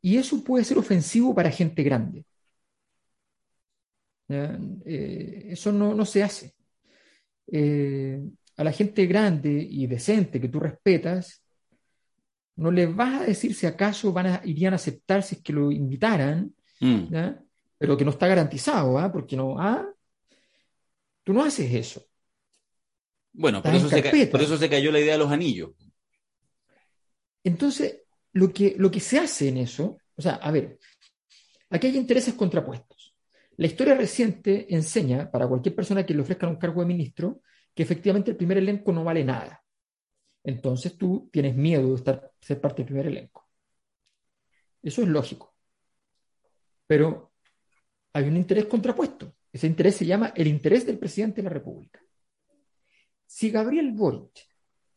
[0.00, 2.24] Y eso puede ser ofensivo para gente grande.
[4.28, 6.54] Eh, eso no, no se hace.
[7.50, 8.20] Eh,
[8.56, 11.42] a la gente grande y decente que tú respetas,
[12.56, 15.52] no les vas a decir si acaso van a, irían a aceptar si es que
[15.52, 17.12] lo invitaran, Mm.
[17.76, 19.10] pero que no está garantizado, ¿ah?
[19.10, 19.84] Porque no, ¿ah?
[21.24, 22.04] Tú no haces eso.
[23.32, 24.30] Bueno, por eso, se ca- carpeta.
[24.32, 25.70] por eso se cayó la idea de los anillos.
[27.44, 28.02] Entonces,
[28.32, 30.78] lo que, lo que se hace en eso, o sea, a ver,
[31.70, 33.14] aquí hay intereses contrapuestos.
[33.56, 37.42] La historia reciente enseña, para cualquier persona que le ofrezcan un cargo de ministro,
[37.74, 39.64] que efectivamente el primer elenco no vale nada.
[40.44, 43.48] Entonces tú tienes miedo de estar, ser parte del primer elenco.
[44.82, 45.54] Eso es lógico.
[46.86, 47.32] Pero
[48.12, 49.34] hay un interés contrapuesto.
[49.52, 52.00] Ese interés se llama el interés del presidente de la República.
[53.28, 54.48] Si Gabriel Boric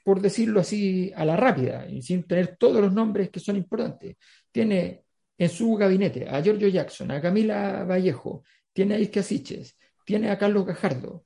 [0.04, 4.18] por decirlo así a la rápida y sin tener todos los nombres que son importantes.
[4.52, 5.06] Tiene
[5.38, 10.38] en su gabinete a Giorgio Jackson, a Camila Vallejo, tiene a Isque Siches, tiene a
[10.38, 11.26] Carlos Gajardo.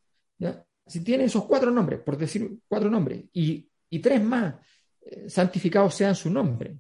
[0.85, 4.55] Si tiene esos cuatro nombres, por decir cuatro nombres, y, y tres más
[5.01, 6.77] eh, santificados sean su nombre,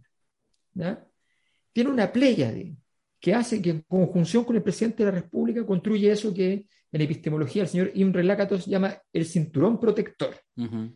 [1.71, 2.75] tiene una pléyade
[3.25, 7.01] que hace que en conjunción con el presidente de la República construye eso que en
[7.01, 10.35] epistemología el señor Imre Lakatos llama el cinturón protector.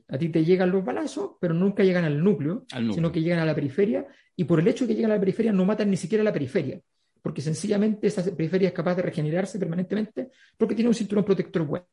[0.08, 2.94] A ti te llegan los balazos, pero nunca llegan al núcleo, Al núcleo.
[2.94, 4.06] sino que llegan a la periferia,
[4.36, 6.26] y por el hecho de que llegan a la periferia no matan ni siquiera a
[6.26, 6.80] la periferia,
[7.20, 11.88] porque sencillamente esa periferia es capaz de regenerarse permanentemente porque tiene un cinturón protector bueno.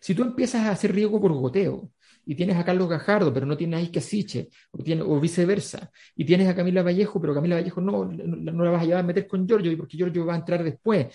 [0.00, 1.92] Si tú empiezas a hacer riego por goteo
[2.26, 5.90] y tienes a Carlos Gajardo, pero no tienes a Ike Siche, o, tiene- o viceversa,
[6.16, 9.00] y tienes a Camila Vallejo, pero Camila Vallejo no, no, no la vas a llevar
[9.04, 11.06] a meter con Giorgio, porque Giorgio va a entrar después.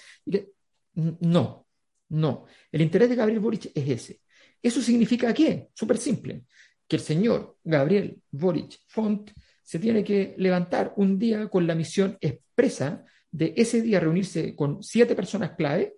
[0.95, 1.67] No,
[2.09, 2.45] no.
[2.71, 4.21] El interés de Gabriel Boric es ese.
[4.61, 5.69] ¿Eso significa qué?
[5.73, 6.43] Súper simple.
[6.87, 9.31] Que el señor Gabriel Boric Font
[9.63, 14.83] se tiene que levantar un día con la misión expresa de ese día reunirse con
[14.83, 15.95] siete personas clave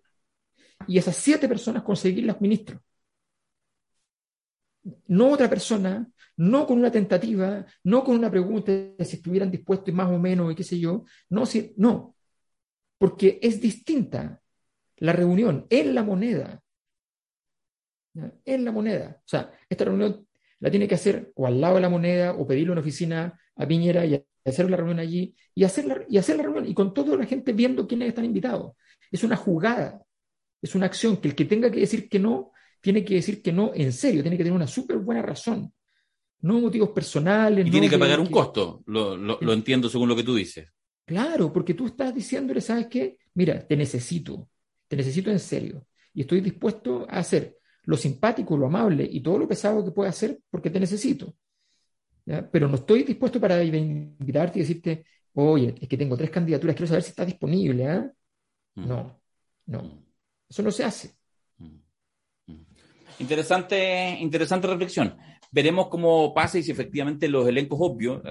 [0.88, 2.80] y esas siete personas conseguirlas ministros.
[5.08, 6.08] No otra persona,
[6.38, 10.52] no con una tentativa, no con una pregunta de si estuvieran dispuestos más o menos
[10.52, 11.06] y qué sé yo.
[11.30, 12.16] No, si, no.
[12.98, 14.42] Porque es distinta
[14.98, 16.62] la reunión en la moneda.
[18.46, 19.18] En la moneda.
[19.20, 20.28] O sea, esta reunión
[20.60, 23.68] la tiene que hacer o al lado de la moneda o pedirle una oficina a
[23.68, 26.94] Piñera y hacer la reunión allí y hacer la, y hacer la reunión y con
[26.94, 28.74] toda la gente viendo quiénes están invitados.
[29.12, 30.02] Es una jugada,
[30.62, 32.52] es una acción que el que tenga que decir que no,
[32.82, 35.72] tiene que decir que no en serio, tiene que tener una súper buena razón.
[36.42, 37.66] No motivos personales.
[37.66, 38.84] Y no tiene que pagar un costo.
[38.88, 40.68] Lo, lo- lo entiendo según lo que tú dices.
[41.06, 43.18] Claro, porque tú estás diciéndole, ¿sabes qué?
[43.36, 44.50] Mira, te necesito,
[44.88, 45.86] te necesito en serio.
[46.14, 50.10] Y estoy dispuesto a hacer lo simpático, lo amable y todo lo pesado que pueda
[50.10, 51.36] hacer porque te necesito.
[52.26, 52.50] ¿ya?
[52.50, 56.88] Pero no estoy dispuesto para invitarte y decirte, oye, es que tengo tres candidaturas, quiero
[56.88, 57.88] saber si estás disponible.
[57.88, 58.12] ¿ah?".
[58.76, 58.88] Mm.
[58.88, 59.22] No,
[59.68, 60.04] no,
[60.50, 61.12] eso no se hace.
[63.20, 65.16] Interesante, interesante reflexión.
[65.52, 68.22] Veremos cómo pasa y si efectivamente los elencos obvios,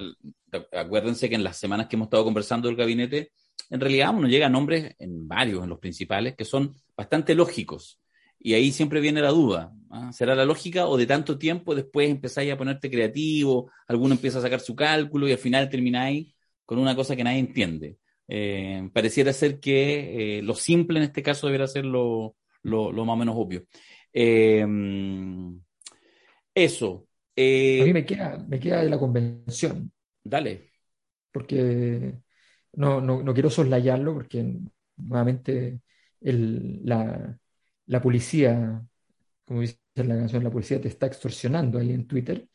[0.72, 3.32] acuérdense que en las semanas que hemos estado conversando del gabinete,
[3.70, 7.98] en realidad uno llega a nombres en varios, en los principales, que son bastante lógicos.
[8.38, 9.72] Y ahí siempre viene la duda.
[9.90, 10.12] ¿ah?
[10.12, 14.42] ¿Será la lógica o de tanto tiempo después empezáis a ponerte creativo, alguno empieza a
[14.42, 16.34] sacar su cálculo y al final termináis
[16.66, 17.96] con una cosa que nadie entiende?
[18.28, 23.04] Eh, pareciera ser que eh, lo simple en este caso debería ser lo, lo, lo
[23.06, 23.64] más o menos obvio.
[24.14, 24.64] Eh,
[26.54, 27.06] eso.
[27.36, 29.92] Eh, A mí me queda, me queda de la convención,
[30.24, 30.70] Dale.
[31.32, 32.14] porque
[32.74, 34.56] no, no, no quiero soslayarlo, porque
[34.96, 35.80] nuevamente
[36.20, 37.38] el, la,
[37.86, 38.82] la policía,
[39.46, 42.48] como dice la canción, la policía te está extorsionando ahí en Twitter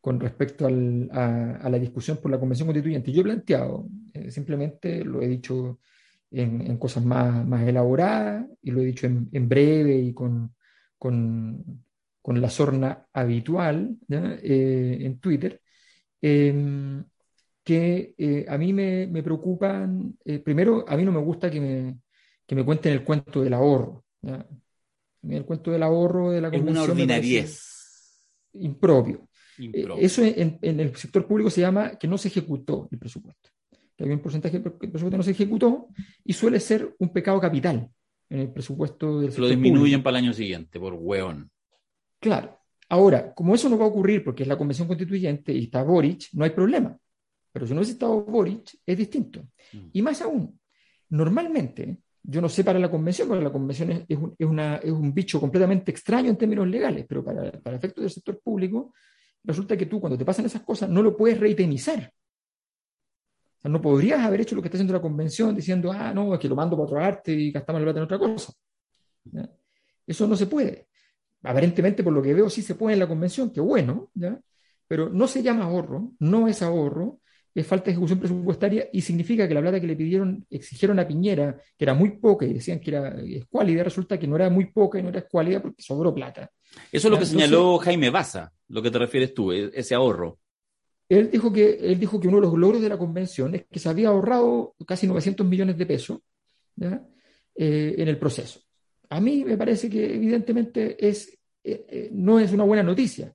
[0.00, 3.12] con respecto al- a, a la discusión por la convención constituyente.
[3.12, 5.80] Yo he planteado, eh, simplemente lo he dicho
[6.30, 10.54] en, en cosas más, más elaboradas y lo he dicho en, en breve y con,
[11.02, 11.84] con,
[12.22, 15.60] con la sorna habitual eh, en Twitter,
[16.20, 17.02] em,
[17.64, 21.60] que eh, a mí me, me preocupan, eh, primero, a mí no me gusta que
[21.60, 21.98] me,
[22.46, 24.04] que me cuenten el cuento del ahorro.
[25.28, 27.60] El cuento del ahorro de la Es una ordinariez.
[28.52, 29.28] Impropio.
[29.58, 29.96] Impropio.
[29.96, 33.50] Eso en, en, el sector público se llama que no se ejecutó el presupuesto.
[33.96, 35.88] Que había un porcentaje del presupuesto no se ejecutó
[36.24, 37.90] y suele ser un pecado capital
[38.32, 40.02] en el presupuesto del sector Lo disminuyen público.
[40.04, 41.50] para el año siguiente, por hueón.
[42.18, 42.58] Claro.
[42.88, 46.28] Ahora, como eso no va a ocurrir porque es la convención constituyente y está Boric,
[46.32, 46.96] no hay problema.
[47.52, 49.42] Pero si no hubiese estado Boric, es distinto.
[49.72, 49.88] Mm.
[49.92, 50.58] Y más aún,
[51.10, 54.76] normalmente, yo no sé para la convención, porque la convención es, es un, es una,
[54.76, 58.94] es un bicho completamente extraño en términos legales, pero para, para efectos del sector público,
[59.44, 62.10] resulta que tú cuando te pasan esas cosas no lo puedes reitemizar.
[63.62, 66.40] Sea, no podrías haber hecho lo que está haciendo la convención diciendo, ah, no, es
[66.40, 68.52] que lo mando para otra arte y gastamos la plata en otra cosa.
[69.24, 69.48] ¿Ya?
[70.06, 70.88] Eso no se puede.
[71.44, 74.38] Aparentemente, por lo que veo, sí se puede en la convención, que bueno, ¿ya?
[74.86, 77.20] pero no se llama ahorro, no es ahorro,
[77.54, 81.06] es falta de ejecución presupuestaria y significa que la plata que le pidieron, exigieron a
[81.06, 84.66] Piñera, que era muy poca y decían que era escuálida, resulta que no era muy
[84.66, 86.50] poca y no era escuálida porque sobró plata.
[86.70, 89.94] Eso es lo que Entonces- señaló Jaime Baza, lo que te refieres tú, e- ese
[89.94, 90.38] ahorro.
[91.08, 93.78] Él dijo, que, él dijo que uno de los logros de la convención es que
[93.78, 96.18] se había ahorrado casi 900 millones de pesos.
[97.54, 98.60] Eh, en el proceso.
[99.10, 103.34] A mí me parece que evidentemente es, eh, eh, no es una buena noticia.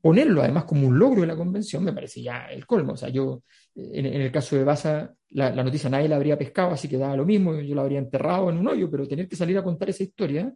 [0.00, 2.94] Ponerlo además como un logro de la convención me parece ya el colmo.
[2.94, 3.44] O sea, yo,
[3.76, 6.98] en, en el caso de Baza, la, la noticia nadie la habría pescado, así que
[6.98, 9.62] daba lo mismo, yo la habría enterrado en un hoyo, pero tener que salir a
[9.62, 10.52] contar esa historia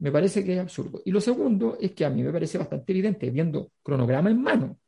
[0.00, 1.00] me parece que es absurdo.
[1.06, 4.78] Y lo segundo es que a mí me parece bastante evidente, viendo cronograma en mano,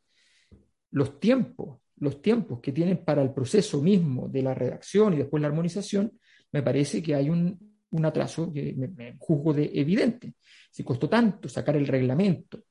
[0.90, 5.40] los tiempos, los tiempos que tienen para el proceso mismo de la redacción y después
[5.40, 6.12] la armonización,
[6.52, 7.58] me parece que hay un,
[7.90, 10.34] un atraso que me, me juzgo de evidente.
[10.70, 12.62] Si costó tanto sacar el reglamento,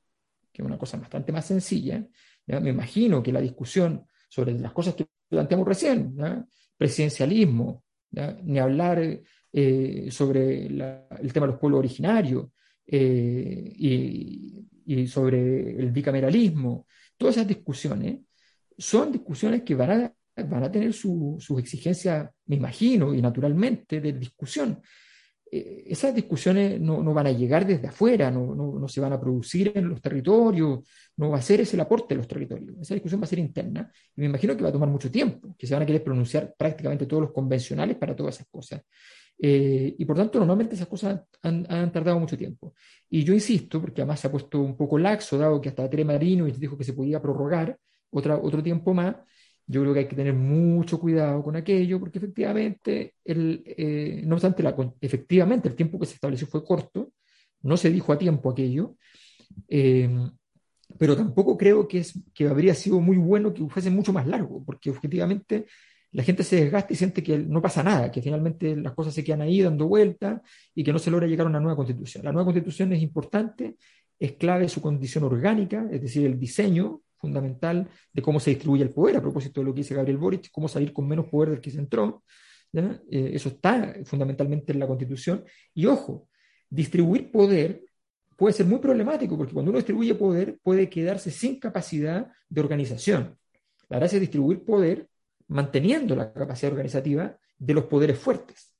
[0.52, 2.04] que es una cosa bastante más sencilla,
[2.46, 2.60] ¿ya?
[2.60, 6.44] me imagino que la discusión sobre las cosas que planteamos recién, ¿ya?
[6.76, 8.38] presidencialismo, ¿ya?
[8.42, 9.20] ni hablar
[9.52, 12.46] eh, sobre la- el tema de los pueblos originarios
[12.86, 16.86] eh, y, y sobre el bicameralismo,
[17.16, 18.20] todas esas discusiones
[18.78, 20.14] son discusiones que van a,
[20.44, 24.80] van a tener su- sus exigencias, me imagino, y naturalmente, de discusión.
[25.50, 29.12] Eh, esas discusiones no, no van a llegar desde afuera, no, no- no se van
[29.12, 30.80] a producir en los territorios,
[31.16, 32.76] no va a ser ese el aporte de los territorios.
[32.80, 35.54] Esa discusión va a ser interna y me imagino que va a tomar mucho tiempo,
[35.56, 38.82] que se van a querer pronunciar prácticamente todos los convencionales para todas esas cosas.
[39.38, 42.74] Eh, y por tanto, normalmente esas cosas han, han tardado mucho tiempo.
[43.08, 46.04] Y yo insisto, porque además se ha puesto un poco laxo, dado que hasta Tere
[46.04, 47.78] Marino dijo que se podía prorrogar
[48.10, 49.16] otra, otro tiempo más,
[49.66, 54.36] yo creo que hay que tener mucho cuidado con aquello, porque efectivamente, el, eh, no
[54.36, 57.12] obstante, la, efectivamente el tiempo que se estableció fue corto,
[57.62, 58.96] no se dijo a tiempo aquello,
[59.68, 60.08] eh,
[60.98, 64.64] pero tampoco creo que, es, que habría sido muy bueno que fuese mucho más largo,
[64.64, 65.66] porque objetivamente
[66.16, 69.22] la gente se desgasta y siente que no pasa nada, que finalmente las cosas se
[69.22, 70.40] quedan ahí dando vueltas
[70.74, 72.24] y que no se logra llegar a una nueva constitución.
[72.24, 73.76] La nueva constitución es importante,
[74.18, 78.94] es clave su condición orgánica, es decir, el diseño fundamental de cómo se distribuye el
[78.94, 81.60] poder, a propósito de lo que dice Gabriel Boric, cómo salir con menos poder del
[81.60, 82.24] que se entró.
[82.72, 85.44] Eh, eso está fundamentalmente en la constitución.
[85.74, 86.30] Y ojo,
[86.70, 87.84] distribuir poder
[88.36, 93.36] puede ser muy problemático, porque cuando uno distribuye poder puede quedarse sin capacidad de organización.
[93.90, 95.10] La gracia es distribuir poder
[95.48, 98.76] manteniendo la capacidad organizativa de los poderes fuertes.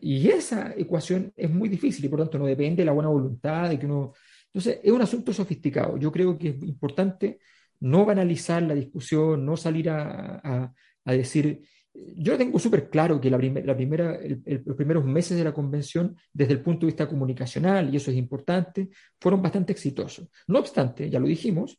[0.00, 3.68] Y esa ecuación es muy difícil y por tanto no depende de la buena voluntad
[3.68, 4.12] de que uno...
[4.46, 5.98] Entonces es un asunto sofisticado.
[5.98, 7.38] Yo creo que es importante
[7.80, 10.72] no banalizar la discusión, no salir a,
[11.04, 11.62] a, decir...
[11.92, 15.54] Yo tengo súper claro que la, primer, la primera, el, los primeros meses de la
[15.54, 20.28] convención, desde el punto de vista comunicacional, y eso es importante, fueron bastante exitosos.
[20.46, 21.78] No obstante, ya lo dijimos,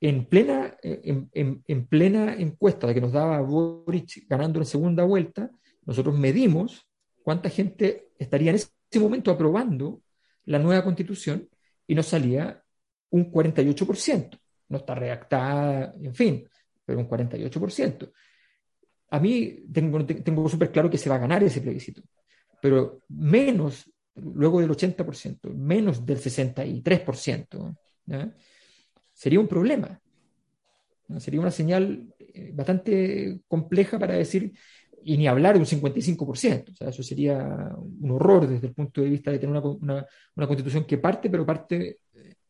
[0.00, 5.04] en plena, en, en, en, plena encuesta de que nos daba Boric ganando en segunda
[5.04, 5.50] vuelta,
[5.84, 6.86] nosotros medimos
[7.22, 10.02] cuánta gente estaría en ese momento aprobando
[10.44, 11.48] la nueva constitución
[11.86, 12.62] y nos salía
[13.10, 14.38] un 48%.
[14.68, 16.48] No está redactada, en fin,
[16.84, 18.12] pero un 48%.
[19.10, 22.02] A mí tengo, tengo súper claro que se va a ganar ese plebiscito,
[22.60, 27.76] pero menos, luego del 80%, menos del 63%.
[28.06, 28.34] ¿ya?
[29.18, 30.00] Sería un problema.
[31.18, 32.14] Sería una señal
[32.52, 34.52] bastante compleja para decir,
[35.02, 36.70] y ni hablar de un 55%.
[36.70, 37.36] O sea, eso sería
[37.76, 40.06] un horror desde el punto de vista de tener una, una,
[40.36, 41.98] una constitución que parte, pero parte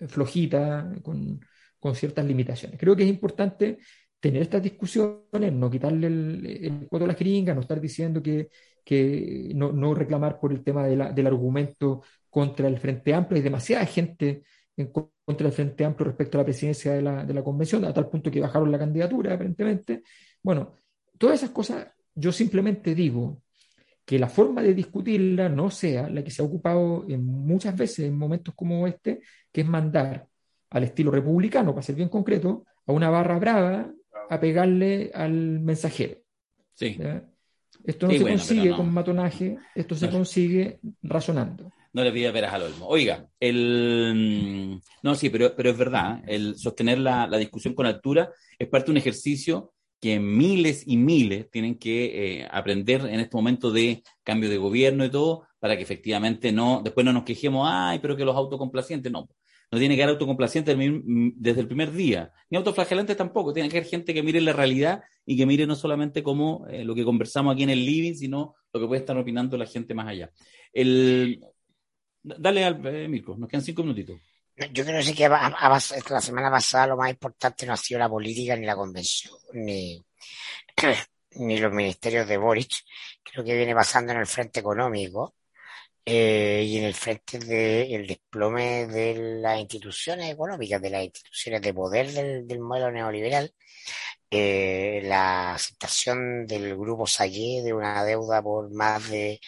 [0.09, 1.41] flojita, con,
[1.81, 2.79] con, ciertas limitaciones.
[2.79, 3.79] Creo que es importante
[4.21, 8.51] tener estas discusiones, no quitarle el, el cuadro a las jeringas, no estar diciendo que,
[8.85, 13.37] que no, no, reclamar por el tema de la, del argumento contra el Frente Amplio,
[13.39, 14.43] hay demasiada gente
[14.79, 17.93] en contra del Frente Amplio respecto a la presidencia de la, de la convención, a
[17.93, 20.03] tal punto que bajaron la candidatura, aparentemente.
[20.43, 20.75] Bueno,
[21.19, 23.43] todas esas cosas, yo simplemente digo
[24.05, 28.07] que la forma de discutirla no sea la que se ha ocupado en muchas veces
[28.07, 29.21] en momentos como este,
[29.53, 30.27] que es mandar
[30.71, 33.93] al estilo republicano, para ser bien concreto, a una barra brava
[34.31, 36.19] a pegarle al mensajero.
[36.75, 36.99] Sí.
[37.85, 41.73] Esto no se consigue con matonaje, esto se consigue razonando.
[41.99, 42.87] No le pida peras al olmo.
[42.87, 44.81] Oiga, el...
[45.03, 48.87] No, sí, pero, pero es verdad, el sostener la, la discusión con altura es parte
[48.87, 54.05] de un ejercicio que miles y miles tienen que eh, aprender en este momento de
[54.23, 58.17] cambio de gobierno y todo, para que efectivamente no, después no nos quejemos, ay, pero
[58.17, 59.29] que los autocomplacientes, no.
[59.73, 63.53] No tiene que haber autocomplacientes desde el primer día, ni autoflagelantes tampoco.
[63.53, 66.85] Tiene que haber gente que mire la realidad y que mire no solamente como eh,
[66.85, 69.95] lo que conversamos aquí en el living, sino lo que puede estar opinando la gente
[69.95, 70.31] más allá.
[70.73, 71.41] El...
[72.37, 74.19] Dale al eh, Mirko, nos quedan cinco minutitos.
[74.73, 78.67] Yo creo que, la semana pasada lo más importante no ha sido la política ni
[78.67, 80.05] la convención, ni,
[81.61, 82.73] los ministerios de Boric.
[83.23, 85.37] Creo que viene pasando en el frente económico
[86.05, 91.75] eh, y en el frente del desplome de las instituciones económicas, de las instituciones de
[91.75, 93.55] poder del, modelo neoliberal.
[94.31, 99.41] Eh, la aceptación del grupo Sayé de una deuda por más de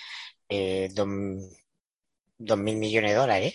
[0.48, 1.08] eh, dos,
[2.40, 3.54] dos mil millones de dólares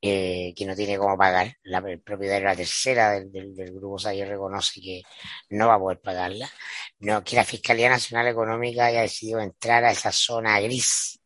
[0.00, 1.56] que no tiene cómo pagar.
[1.64, 5.02] La, el propietario la tercera del, grupo SAI reconoce que
[5.50, 6.48] no va a poder pagarla.
[7.00, 11.20] No, que la Fiscalía Nacional Económica haya decidido entrar a esa zona gris,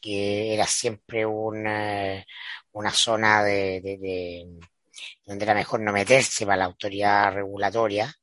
[0.00, 2.24] que era siempre una,
[2.72, 4.46] una zona de, de
[5.24, 8.14] donde era mejor no meterse para la autoridad regulatoria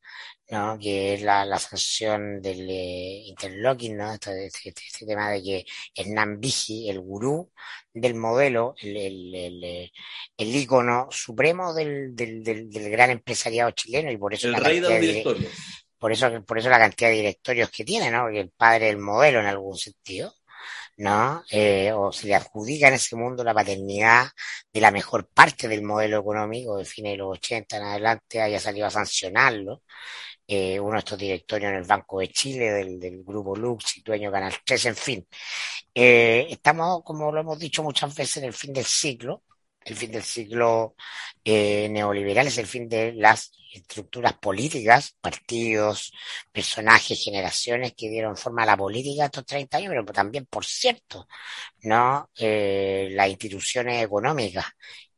[0.52, 0.78] ¿no?
[0.78, 4.14] que es la, la sanción del eh, interlocking, ¿no?
[4.14, 7.50] Este, este, este, tema de que Hernán Vigi, el gurú
[7.94, 9.92] del modelo, el, el, el, eh,
[10.38, 14.82] el ícono supremo del, del, del, del, gran empresariado chileno y por eso el rey
[14.82, 15.54] de los directorios.
[15.98, 18.24] Por eso, por eso la cantidad de directorios que tiene, ¿no?
[18.24, 20.34] Porque el padre del modelo en algún sentido.
[20.98, 21.44] ¿no?
[21.50, 24.28] Eh, o se le adjudica en ese mundo la paternidad
[24.72, 28.60] de la mejor parte del modelo económico de fines de los 80 en adelante haya
[28.60, 29.82] salido a sancionarlo
[30.54, 34.30] eh, uno de estos directorios en el Banco de Chile, del, grupo Lux y dueño
[34.30, 35.28] Canal 3, en fin.
[35.96, 39.44] Eh, estamos, como lo hemos dicho muchas veces, en el fin del ciclo.
[39.84, 40.96] El fin del ciclo
[41.44, 46.12] eh, neoliberal es el fin de las estructuras políticas, partidos,
[46.52, 51.28] personajes, generaciones que dieron forma a la política estos 30 años, pero también, por cierto,
[51.84, 54.66] no eh, las instituciones económicas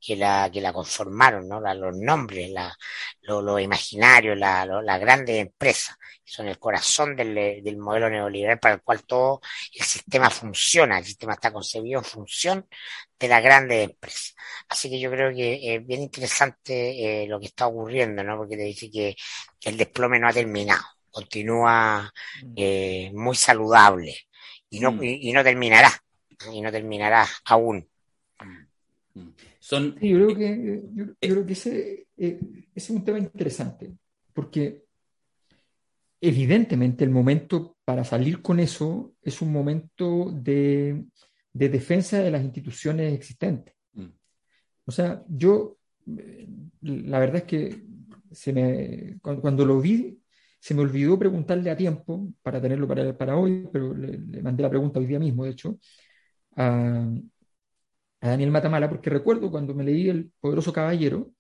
[0.05, 1.61] que la, que la conformaron, ¿no?
[1.61, 2.75] La, los nombres, la,
[3.21, 5.95] lo, lo imaginario, la, lo, las grandes empresas,
[6.25, 7.33] que son el corazón del,
[7.63, 9.39] del modelo neoliberal para el cual todo
[9.73, 12.67] el sistema funciona, el sistema está concebido en función
[13.17, 14.35] de las grandes empresas.
[14.67, 18.37] Así que yo creo que es bien interesante eh, lo que está ocurriendo, ¿no?
[18.37, 19.15] Porque te dice que,
[19.63, 22.11] el desplome no ha terminado, continúa
[22.43, 22.53] mm.
[22.57, 24.17] eh, muy saludable
[24.69, 25.03] y no, mm.
[25.03, 25.89] y, y no terminará,
[26.51, 27.87] y no terminará aún.
[29.65, 33.17] Son, sí, yo creo que, yo, yo creo que ese, eh, ese, es un tema
[33.17, 33.93] interesante,
[34.33, 34.83] porque
[36.19, 41.05] evidentemente el momento para salir con eso es un momento de,
[41.53, 43.73] de defensa de las instituciones existentes.
[43.93, 44.07] Mm.
[44.83, 45.77] O sea, yo,
[46.81, 47.85] la verdad es que
[48.33, 50.19] se me, cuando, cuando, lo vi,
[50.59, 54.61] se me olvidó preguntarle a tiempo para tenerlo para, para hoy, pero le, le mandé
[54.61, 55.79] la pregunta hoy día mismo, de hecho,
[56.57, 57.09] a,
[58.23, 61.33] a Daniel Matamala, porque recuerdo cuando me leí El Poderoso Caballero,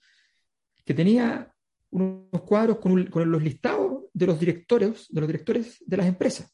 [0.83, 1.49] que tenía
[1.91, 6.53] unos cuadros con, los listados de los directores, de los directores de las empresas.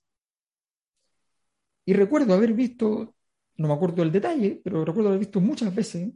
[1.84, 3.16] Y recuerdo haber visto,
[3.58, 6.12] no me acuerdo el detalle, pero recuerdo haber visto muchas veces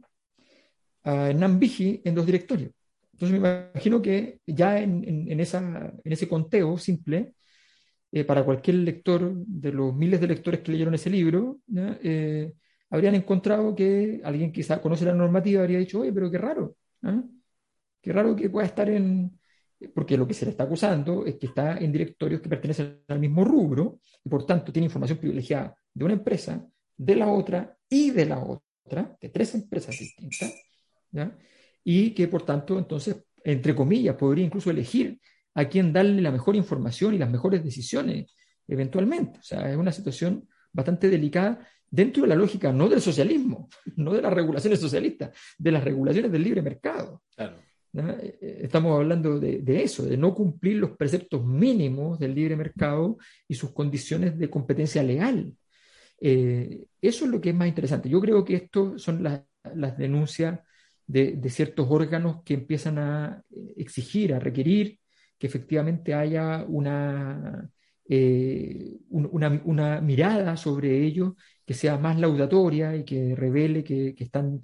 [1.02, 2.70] a Hernán Vigi en los directorios.
[3.14, 7.34] Entonces me imagino que ya en, en, en ese conteo simple,
[8.12, 11.58] eh, para cualquier lector de los miles de lectores que leyeron ese libro,
[12.90, 17.22] habrían encontrado que alguien que conoce la normativa habría dicho, oye, pero qué raro, ¿eh?
[18.00, 19.38] qué raro que pueda estar en,
[19.94, 23.18] porque lo que se le está acusando es que está en directorios que pertenecen al
[23.18, 26.66] mismo rubro y por tanto tiene información privilegiada de una empresa,
[26.96, 30.54] de la otra y de la otra, de tres empresas distintas,
[31.82, 35.20] y que por tanto entonces, entre comillas, podría incluso elegir
[35.54, 38.32] a quién darle la mejor información y las mejores decisiones
[38.66, 39.38] eventualmente.
[39.38, 44.12] O sea, es una situación bastante delicada dentro de la lógica no del socialismo, no
[44.12, 47.22] de las regulaciones socialistas, de las regulaciones del libre mercado.
[47.34, 47.56] Claro.
[47.96, 52.56] Eh, eh, estamos hablando de, de, eso, de no cumplir los preceptos mínimos del libre
[52.56, 55.54] mercado y sus condiciones de competencia legal.
[56.20, 58.08] Eh, eso es lo que es más interesante.
[58.08, 59.42] Yo creo que esto son las,
[59.74, 60.60] las denuncias
[61.06, 63.42] de, de, ciertos órganos que empiezan a
[63.76, 64.98] exigir, a requerir
[65.38, 67.70] que efectivamente haya una,
[68.08, 71.34] eh, una, una, mirada sobre ellos
[71.66, 74.60] que sea más laudatoria y que revele que, están,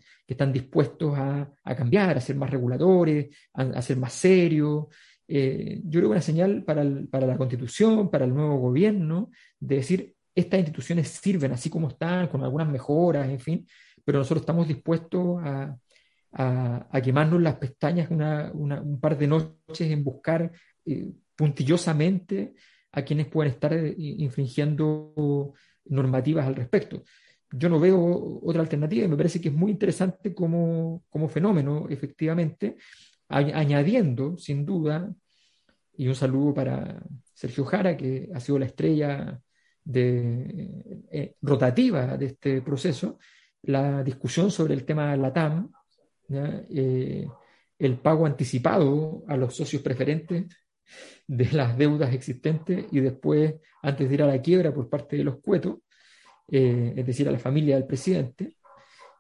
[0.53, 4.87] dispuestos a, cambiar, a ser más reguladores, a, ser más serios.
[5.27, 10.15] Eh, yo creo que una señal para, la constitución, para el nuevo gobierno, de decir,
[10.35, 13.67] estas instituciones sirven así como están, con algunas mejoras, en fin,
[14.05, 15.77] pero nosotros estamos dispuestos a,
[17.03, 20.53] quemarnos las pestañas una, un par de noches en buscar
[20.85, 22.55] eh, puntillosamente
[22.93, 25.55] a quienes pueden estar eh, infringiendo
[25.91, 27.05] normativas al respecto.
[27.53, 31.87] Yo no veo otra alternativa y me parece que es muy interesante como, como fenómeno,
[31.89, 32.77] efectivamente,
[33.29, 35.13] añadiendo, sin duda,
[35.97, 37.03] y un saludo para
[37.35, 39.41] Sergio Jara, que ha sido la estrella
[39.85, 43.19] de, eh, rotativa de este proceso,
[43.63, 45.71] la discusión sobre el tema de la TAM,
[46.31, 47.27] eh,
[47.79, 50.47] el pago anticipado a los socios preferentes
[51.27, 55.25] de las deudas existentes y después, antes de ir a la quiebra por parte de
[55.25, 55.79] los cuetos,
[56.49, 58.57] eh, es decir, a la familia del presidente,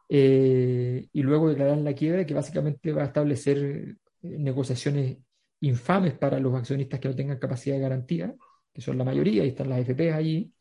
[0.08, 5.18] eh, y luego declarar la quiebra que básicamente va a establecer eh, negociaciones
[5.60, 8.34] infames para los accionistas que no tengan capacidad de garantía,
[8.72, 10.52] que son la mayoría, y están las FP allí.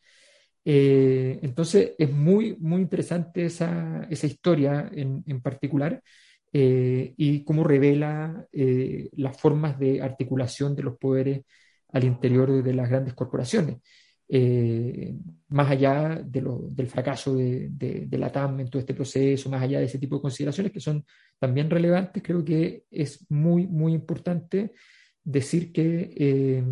[0.64, 6.03] Entonces, es muy, muy interesante esa, esa historia en, en particular
[6.52, 11.43] eh, y cómo revela eh, las formas de articulación de los poderes
[11.89, 13.78] al interior de las grandes corporaciones.
[14.28, 15.16] Eh,
[15.50, 19.86] más allá del fracaso de, de, la TAM en todo este proceso, más allá de
[19.86, 21.04] ese tipo de consideraciones que son
[21.39, 24.74] también relevantes, creo que es muy, muy importante
[25.24, 26.64] decir que,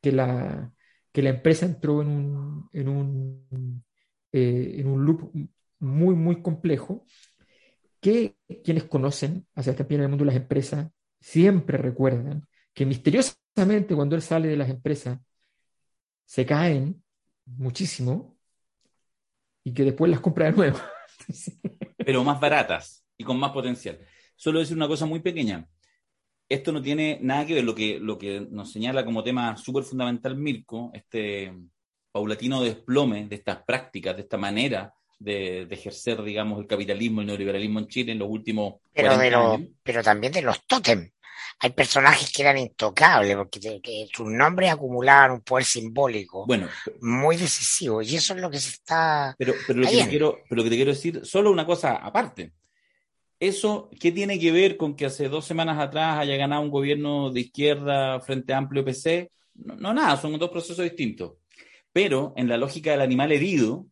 [0.00, 0.70] que, la,
[1.12, 3.84] que la empresa entró en un, en un,
[4.32, 5.30] en un loop
[5.78, 7.06] muy, muy complejo
[8.06, 12.86] que quienes conocen a Sebastián Piñera en el mundo de las empresas siempre recuerdan que
[12.86, 15.18] misteriosamente cuando él sale de las empresas
[16.24, 17.02] se caen
[17.46, 18.38] muchísimo
[19.64, 20.78] y que después las compra de nuevo.
[21.96, 23.98] Pero más baratas y con más potencial.
[24.36, 25.68] Solo decir una cosa muy pequeña.
[26.48, 29.82] Esto no tiene nada que ver lo que, lo que nos señala como tema súper
[29.82, 31.52] fundamental Mirko, este
[32.12, 37.28] paulatino desplome de estas prácticas, de esta manera de, de, ejercer, digamos, el capitalismo, el
[37.28, 38.74] neoliberalismo en Chile en los últimos.
[38.92, 41.10] Pero, de lo, pero también de los tótem.
[41.58, 46.68] Hay personajes que eran intocables porque te, que sus nombres acumulaban un poder simbólico bueno,
[47.00, 49.34] muy decisivo y eso es lo que se está.
[49.38, 51.96] Pero, pero, lo, que te quiero, pero lo que te quiero decir, solo una cosa
[51.96, 52.52] aparte.
[53.38, 57.30] ¿Eso qué tiene que ver con que hace dos semanas atrás haya ganado un gobierno
[57.30, 59.30] de izquierda frente a amplio PC?
[59.54, 61.34] No, no nada, son dos procesos distintos.
[61.92, 63.86] Pero en la lógica del animal herido,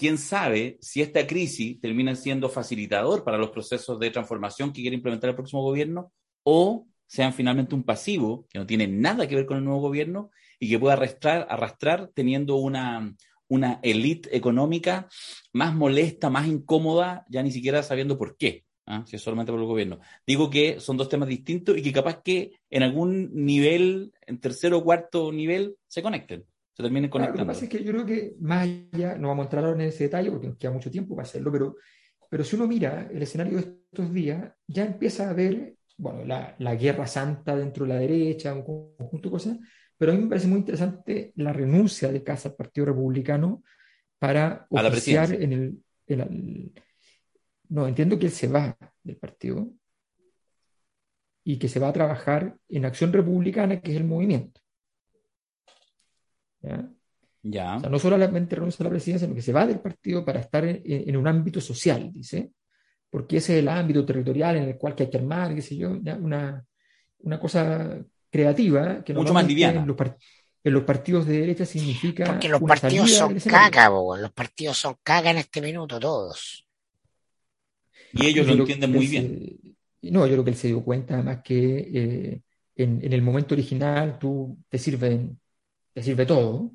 [0.00, 4.96] quién sabe si esta crisis termina siendo facilitador para los procesos de transformación que quiere
[4.96, 6.10] implementar el próximo gobierno
[6.42, 10.30] o sean finalmente un pasivo que no tiene nada que ver con el nuevo gobierno
[10.58, 13.14] y que pueda arrastrar, arrastrar teniendo una,
[13.48, 15.06] una élite económica
[15.52, 19.02] más molesta, más incómoda, ya ni siquiera sabiendo por qué, ¿eh?
[19.04, 20.00] si es solamente por el gobierno.
[20.26, 24.78] Digo que son dos temas distintos y que capaz que en algún nivel, en tercero
[24.78, 26.46] o cuarto nivel, se conecten
[26.80, 27.36] se terminen conectando.
[27.36, 29.64] Claro, lo que pasa es que yo creo que más allá, no vamos a entrar
[29.64, 31.76] ahora en ese detalle porque nos queda mucho tiempo para hacerlo, pero,
[32.28, 36.56] pero si uno mira el escenario de estos días, ya empieza a ver, bueno, la,
[36.58, 39.58] la guerra santa dentro de la derecha, un conjunto de cosas,
[40.00, 43.62] pero a mí me parece muy interesante la renuncia de Casa al Partido Republicano
[44.18, 46.72] para oficiar en el,
[47.68, 49.70] No, entiendo que él se va del partido
[51.44, 54.60] y que se va a trabajar en Acción Republicana, que es el movimiento.
[56.62, 56.90] ¿Ya?
[57.42, 57.76] Ya.
[57.76, 60.40] O sea, no solamente renuncia a la presidencia, sino que se va del partido para
[60.40, 62.50] estar en, en, un ámbito social, dice,
[63.08, 65.76] porque ese es el ámbito territorial en el cual que hay que armar, qué sé
[65.76, 66.64] yo, una,
[67.20, 67.98] una cosa
[68.30, 69.80] creativa que mucho más liviana.
[69.80, 69.96] En los,
[70.62, 72.24] en los, partidos de derecha significa.
[72.26, 76.66] Porque los partidos son caca, bo, los partidos son caca en este minuto, todos.
[78.12, 79.58] Y ellos lo entienden muy bien.
[80.02, 82.42] Se, no, yo creo que él se dio cuenta, además, que eh,
[82.76, 85.38] en, en, el momento original tú te sirven
[85.92, 86.72] te sirve todo,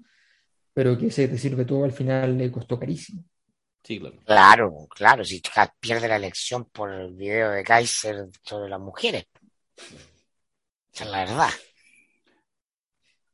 [0.74, 3.24] pero que ese te sirve todo al final le costó carísimo.
[3.84, 4.18] Sí, claro.
[4.26, 5.42] Claro, claro, si
[5.80, 9.26] pierde la elección por el video de Kaiser sobre las mujeres.
[10.92, 11.50] Esa es la verdad.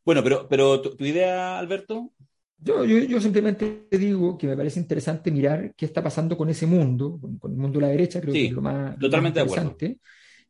[0.03, 2.11] Bueno, pero, pero tu, tu idea, Alberto.
[2.57, 6.67] Yo, yo, yo, simplemente digo que me parece interesante mirar qué está pasando con ese
[6.67, 9.39] mundo, con, con el mundo de la derecha, creo sí, que es lo más, totalmente
[9.39, 9.99] lo más interesante.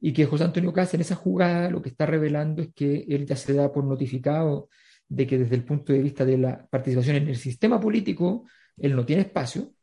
[0.01, 3.25] Y que José Antonio Casa en esa jugada lo que está revelando es que él
[3.25, 4.67] ya se da por notificado
[5.11, 8.45] de que desde el punto de vista de la participación en el sistema político,
[8.77, 9.73] él no tiene espacio,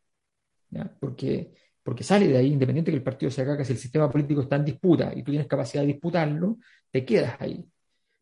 [1.01, 1.53] Porque,
[1.83, 4.57] porque sale de ahí, independiente que el partido se haga, si el sistema político está
[4.57, 6.59] en disputa y tú tienes capacidad de disputarlo,
[6.91, 7.67] te quedas ahí.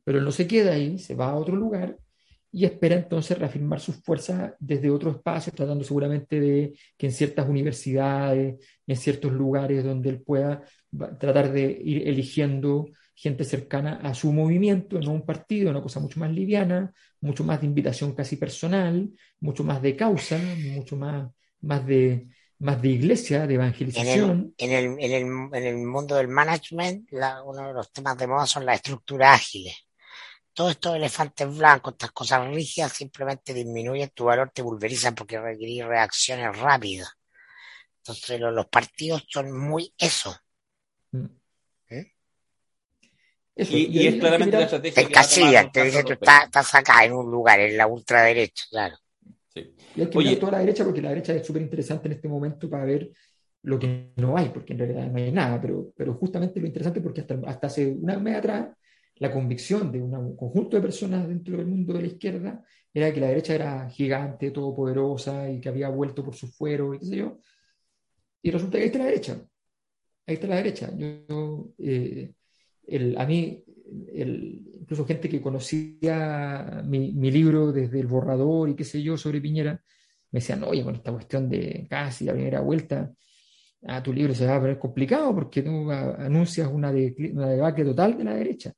[0.05, 1.97] Pero él no se queda ahí, se va a otro lugar
[2.53, 7.49] y espera entonces reafirmar sus fuerzas desde otro espacio, tratando seguramente de que en ciertas
[7.49, 8.57] universidades,
[8.87, 10.63] en ciertos lugares donde él pueda
[11.21, 12.87] tratar de ir eligiendo
[13.17, 17.61] gente cercana a su movimiento, no un partido, una cosa mucho más liviana, mucho más
[17.61, 19.11] de invitación casi personal,
[19.41, 20.39] mucho más de causa,
[20.75, 21.29] mucho más,
[21.63, 22.29] más, de,
[22.61, 24.55] más de iglesia, de evangelización.
[24.59, 27.11] En el, en el, en el, mundo del management,
[27.45, 29.87] uno de los temas de moda son las estructuras ágiles
[30.57, 35.87] todos estos elefantes blancos, estas cosas rígidas, simplemente disminuyen tu valor, te pulverizan porque requieren
[35.87, 37.11] reacciones rápidas.
[37.99, 40.35] Entonces los, partidos son muy eso.
[41.13, 41.27] Mm.
[43.57, 43.67] ¿Eh?
[43.69, 45.03] y, es claramente la estrategia.
[45.03, 48.97] Te encasillas, te dice tú estás, acá en un lugar, en la ultraderecha, claro.
[49.55, 49.75] Sí.
[49.97, 52.29] Y hay que Oye, toda la derecha porque la derecha es súper interesante en este
[52.29, 53.11] momento para ver
[53.63, 57.01] lo que no hay, porque en realidad no hay nada, pero, pero justamente lo interesante
[57.01, 58.69] porque hasta, hasta hace una mes atrás
[59.17, 62.63] la convicción de un conjunto de personas dentro del mundo de la izquierda
[62.93, 66.99] era que la derecha era gigante, todopoderosa y que había vuelto por su fuero y
[66.99, 67.39] qué sé yo.
[68.43, 69.41] Y resulta que ahí está la derecha.
[70.27, 70.91] Ahí está la derecha.
[70.97, 72.33] Yo, eh,
[72.87, 73.65] el, a mí,
[74.13, 79.17] el, incluso gente que conocía mi, mi, libro desde el borrador y qué sé yo
[79.17, 79.81] sobre Piñera,
[80.31, 83.13] me decían, oye, con esta cuestión de casi la primera vuelta,
[83.87, 87.85] a tu libro se va a poner complicado porque tú anuncias una, de, una debacle
[87.85, 88.73] total de la derecha.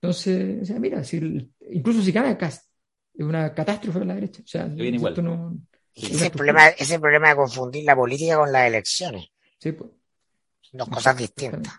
[0.00, 2.68] Entonces, o sea, mira, si, incluso si gana Cast,
[3.14, 4.42] es una catástrofe en la derecha.
[4.44, 5.58] O sea, esto no,
[5.94, 9.28] ese, el problema, ese problema de confundir la política con las elecciones.
[9.58, 9.90] Sí, pues.
[10.72, 11.74] Dos cosas distintas.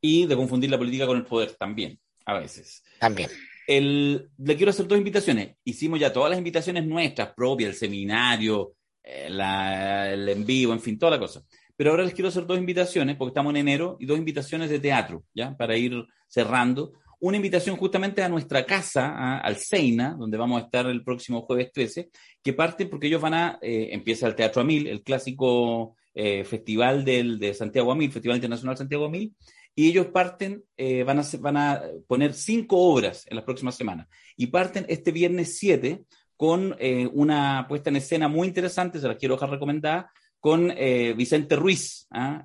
[0.00, 2.82] Y de confundir la política con el poder también, a veces.
[2.98, 3.30] También.
[3.66, 5.56] El, le quiero hacer dos invitaciones.
[5.64, 10.80] Hicimos ya todas las invitaciones nuestras, propias, el seminario, eh, la, el en vivo, en
[10.80, 11.42] fin, toda la cosa.
[11.76, 14.80] Pero ahora les quiero hacer dos invitaciones, porque estamos en enero, y dos invitaciones de
[14.80, 15.56] teatro, ¿ya?
[15.56, 20.86] Para ir cerrando una invitación justamente a nuestra casa, al Seina, donde vamos a estar
[20.86, 22.10] el próximo jueves 13,
[22.42, 27.04] que parte porque ellos van a, eh, empieza el Teatro Amil, el clásico eh, festival
[27.04, 29.34] del, de Santiago Amil, Festival Internacional Santiago Amil,
[29.78, 34.08] y ellos parten, eh, van, a, van a poner cinco obras en las próximas semanas,
[34.36, 36.04] y parten este viernes 7
[36.36, 36.76] con
[37.14, 40.72] una puesta en escena muy interesante, se las quiero dejar recomendada, con
[41.16, 42.06] Vicente Ruiz.
[42.12, 42.44] ¿ah?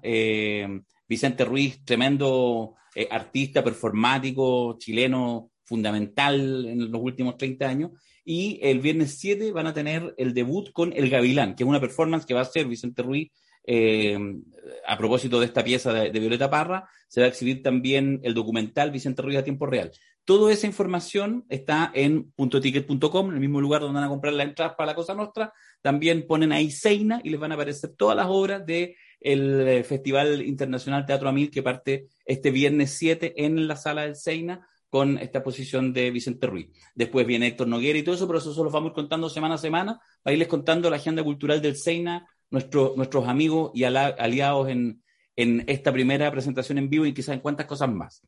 [1.07, 7.91] Vicente Ruiz, tremendo eh, artista performático chileno fundamental en los últimos 30 años.
[8.25, 11.81] Y el viernes 7 van a tener el debut con El Gavilán, que es una
[11.81, 13.31] performance que va a hacer Vicente Ruiz
[13.65, 14.17] eh,
[14.85, 16.87] a propósito de esta pieza de, Violeta Parra.
[17.07, 19.91] Se va a exhibir también el documental Vicente Ruiz a tiempo real.
[20.25, 24.43] Toda esa información está en puntoticket.com, en el mismo lugar donde van a comprar la
[24.43, 25.53] entrada para la Cosa Nostra.
[25.81, 30.41] También ponen ahí Seina y les van a aparecer todas las obras de eh, Festival
[30.41, 35.39] Internacional Teatro Amil que parte este viernes 7 en la sala del Seina con esta
[35.39, 36.67] exposición de Vicente Ruiz.
[36.93, 39.57] Después viene Héctor Noguera y todo eso, pero eso se lo vamos contando semana a
[39.57, 45.01] semana, para irles contando la agenda cultural del Seina, nuestro, nuestros amigos y aliados en,
[45.35, 48.21] en esta primera presentación en vivo y quizás en cuántas cosas más.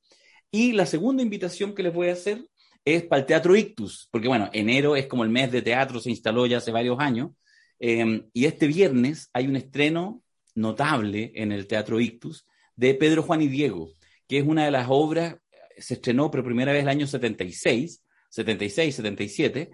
[0.51, 2.43] Y la segunda invitación que les voy a hacer
[2.83, 6.09] es para el Teatro Ictus, porque bueno, enero es como el mes de teatro, se
[6.09, 7.31] instaló ya hace varios años,
[7.79, 10.23] eh, y este viernes hay un estreno
[10.55, 13.91] notable en el Teatro Ictus de Pedro Juan y Diego,
[14.27, 15.35] que es una de las obras,
[15.77, 19.69] se estrenó por primera vez el año 76, 76, 77,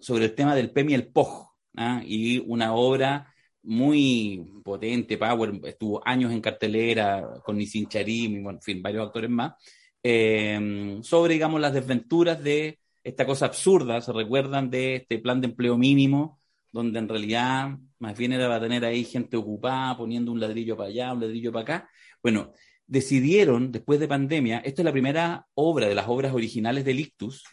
[0.00, 2.02] sobre el tema del PEM y el POJ, ¿ah?
[2.06, 3.31] y una obra
[3.62, 9.30] muy potente, Power, estuvo años en cartelera con Nisin Charim y, en fin, varios actores
[9.30, 9.54] más,
[10.02, 15.48] eh, sobre, digamos, las desventuras de esta cosa absurda, se recuerdan de este plan de
[15.48, 16.40] empleo mínimo
[16.72, 20.88] donde en realidad más bien era para tener ahí gente ocupada, poniendo un ladrillo para
[20.88, 21.90] allá, un ladrillo para acá.
[22.22, 22.52] Bueno,
[22.86, 27.44] decidieron, después de pandemia, esta es la primera obra de las obras originales de Ictus,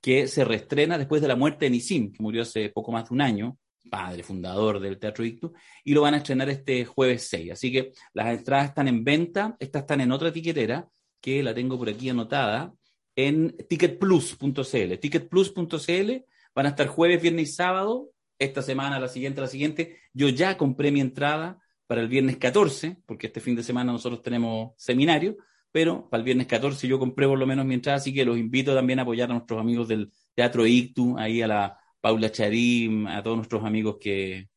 [0.00, 3.14] que se reestrena después de la muerte de Nisim, que murió hace poco más de
[3.14, 3.58] un año,
[3.90, 5.52] padre fundador del Teatro Ictus,
[5.84, 7.52] y lo van a estrenar este jueves 6.
[7.52, 10.88] Así que las entradas están en venta, estas están en otra etiquetera,
[11.20, 12.74] que la tengo por aquí anotada,
[13.14, 14.98] en ticketplus.cl.
[15.00, 16.10] Ticketplus.cl
[16.54, 19.98] van a estar jueves, viernes y sábado esta semana, la siguiente, la siguiente.
[20.12, 24.22] Yo ya compré mi entrada para el viernes 14, porque este fin de semana nosotros
[24.22, 25.36] tenemos seminario,
[25.70, 28.38] pero para el viernes 14 yo compré por lo menos mi entrada, así que los
[28.38, 33.06] invito también a apoyar a nuestros amigos del Teatro Ictu, ahí a la Paula Charim,
[33.06, 34.48] a todos nuestros amigos que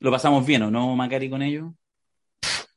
[0.00, 1.72] lo pasamos bien, ¿o no, Macari, con ellos?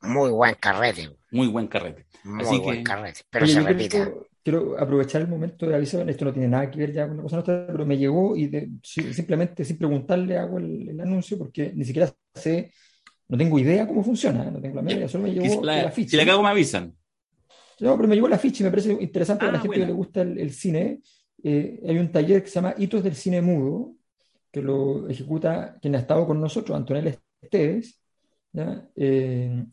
[0.02, 1.10] Muy buen carrete.
[1.32, 2.06] Muy buen carrete.
[2.24, 4.14] Muy buen carrete, pero se repite.
[4.44, 7.22] quiero aprovechar el momento de avisar, esto no tiene nada que ver ya con la
[7.24, 11.72] cosa nuestra, pero me llegó y de- simplemente sin preguntarle hago el, el anuncio porque
[11.74, 12.72] ni siquiera sé,
[13.28, 16.10] no tengo idea cómo funciona, no tengo la idea, solo me llegó la, el afiche.
[16.10, 16.94] si la cago me avisan.
[17.80, 19.86] No, pero me llegó el afiche y me parece interesante para Ah, la gente buena.
[19.86, 21.00] que le gusta el, el cine.
[21.42, 23.95] Eh, hay un taller que se llama Hitos del Cine Mudo,
[24.56, 28.00] que lo ejecuta quien ha estado con nosotros, Antonella Esteves,
[28.52, 28.88] ¿ya?
[28.96, 29.66] Eh,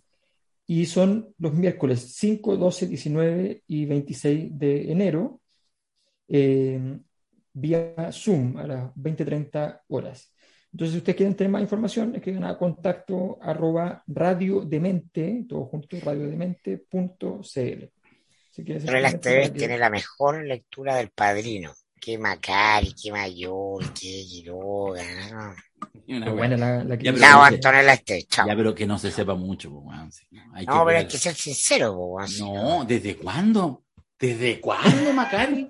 [0.67, 5.39] y son los miércoles 5, 12, 19 y 26 de enero,
[6.27, 6.99] eh,
[7.53, 10.33] vía Zoom a las 20-30 horas.
[10.71, 17.85] Entonces, si ustedes quieren tener más información, escriban a contacto arroba radiodemente, todo junto, radiodemente.cl.
[18.49, 21.71] Si quieres Pero la simplemente TV para que- tiene la mejor lectura del padrino.
[22.03, 25.03] Qué Macari, qué Mayor, qué Quiroga.
[25.31, 25.55] ¿no?
[26.05, 28.45] Y una Pero buena la, la que- Ya, pero- Antonella Este, chao.
[28.47, 30.95] Ya, pero que no se sepa mucho, weón, sí, no, hay No, pero ver.
[30.97, 33.83] hay que ser sincero, po, No, ¿desde cuándo?
[34.19, 35.69] ¿Desde cuándo, Macari?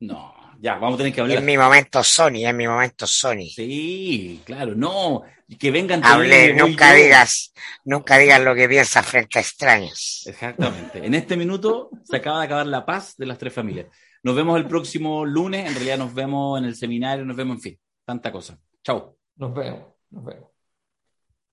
[0.00, 1.38] No, ya, vamos a tener que hablar.
[1.38, 3.48] Es mi momento Sony, es mi momento Sony.
[3.54, 5.22] Sí, claro, no,
[5.58, 7.52] que vengan Hable, voy nunca digas,
[7.84, 10.22] nunca digas lo que piensas frente a extraños.
[10.26, 11.04] Exactamente.
[11.04, 13.86] En este minuto se acaba de acabar la paz de las tres familias.
[14.26, 17.60] Nos vemos el próximo lunes, en realidad nos vemos en el seminario, nos vemos en
[17.60, 18.58] fin, tanta cosa.
[18.82, 19.16] Chao.
[19.36, 20.55] Nos vemos, nos vemos.